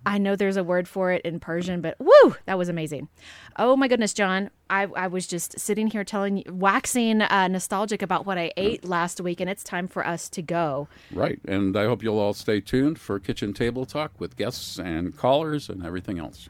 I 0.07 0.19
know 0.19 0.37
there's 0.37 0.57
a 0.57 0.65
word 0.65 0.89
for 0.89 1.13
it 1.13 1.23
in 1.23 1.41
Persian, 1.41 1.81
but 1.81 1.97
woo, 1.99 2.37
that 2.47 2.59
was 2.59 2.69
amazing. 2.69 3.09
Oh 3.57 3.77
my 3.77 3.89
goodness, 3.89 4.13
John. 4.13 4.51
I, 4.71 4.85
I 4.97 5.07
was 5.09 5.27
just 5.27 5.59
sitting 5.61 5.89
here 5.89 6.03
telling 6.03 6.39
you, 6.39 6.45
waxing 6.49 7.21
uh, 7.21 7.49
nostalgic 7.49 8.01
about 8.01 8.25
what 8.25 8.39
I 8.39 8.53
ate 8.57 8.87
last 8.87 9.21
week, 9.21 9.41
and 9.41 9.51
it's 9.51 9.63
time 9.63 9.87
for 9.87 10.07
us 10.07 10.31
to 10.31 10.41
go. 10.41 10.89
Right. 11.13 11.39
And 11.47 11.77
I 11.77 11.85
hope 11.85 12.03
you'll 12.03 12.19
all 12.19 12.33
stay 12.33 12.61
tuned 12.61 12.99
for 12.99 13.19
Kitchen 13.19 13.53
Table 13.53 13.85
Talk 13.85 14.19
with 14.19 14.37
guests 14.37 14.79
and 14.79 15.15
callers 15.17 15.69
and 15.69 15.85
everything 15.85 16.19
else. 16.19 16.49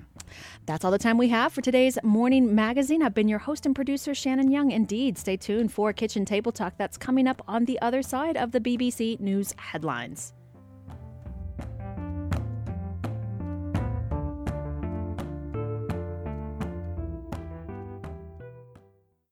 That's 0.66 0.84
all 0.84 0.92
the 0.92 0.98
time 0.98 1.18
we 1.18 1.28
have 1.28 1.52
for 1.52 1.60
today's 1.60 1.98
morning 2.02 2.54
magazine. 2.54 3.02
I've 3.02 3.14
been 3.14 3.28
your 3.28 3.40
host 3.40 3.66
and 3.66 3.74
producer, 3.74 4.14
Shannon 4.14 4.50
Young. 4.50 4.70
Indeed, 4.70 5.18
stay 5.18 5.36
tuned 5.36 5.72
for 5.72 5.92
Kitchen 5.92 6.24
Table 6.24 6.52
Talk 6.52 6.74
that's 6.76 6.96
coming 6.96 7.26
up 7.26 7.42
on 7.48 7.64
the 7.64 7.80
other 7.80 8.02
side 8.02 8.36
of 8.36 8.52
the 8.52 8.60
BBC 8.60 9.18
News 9.18 9.52
headlines. 9.58 10.32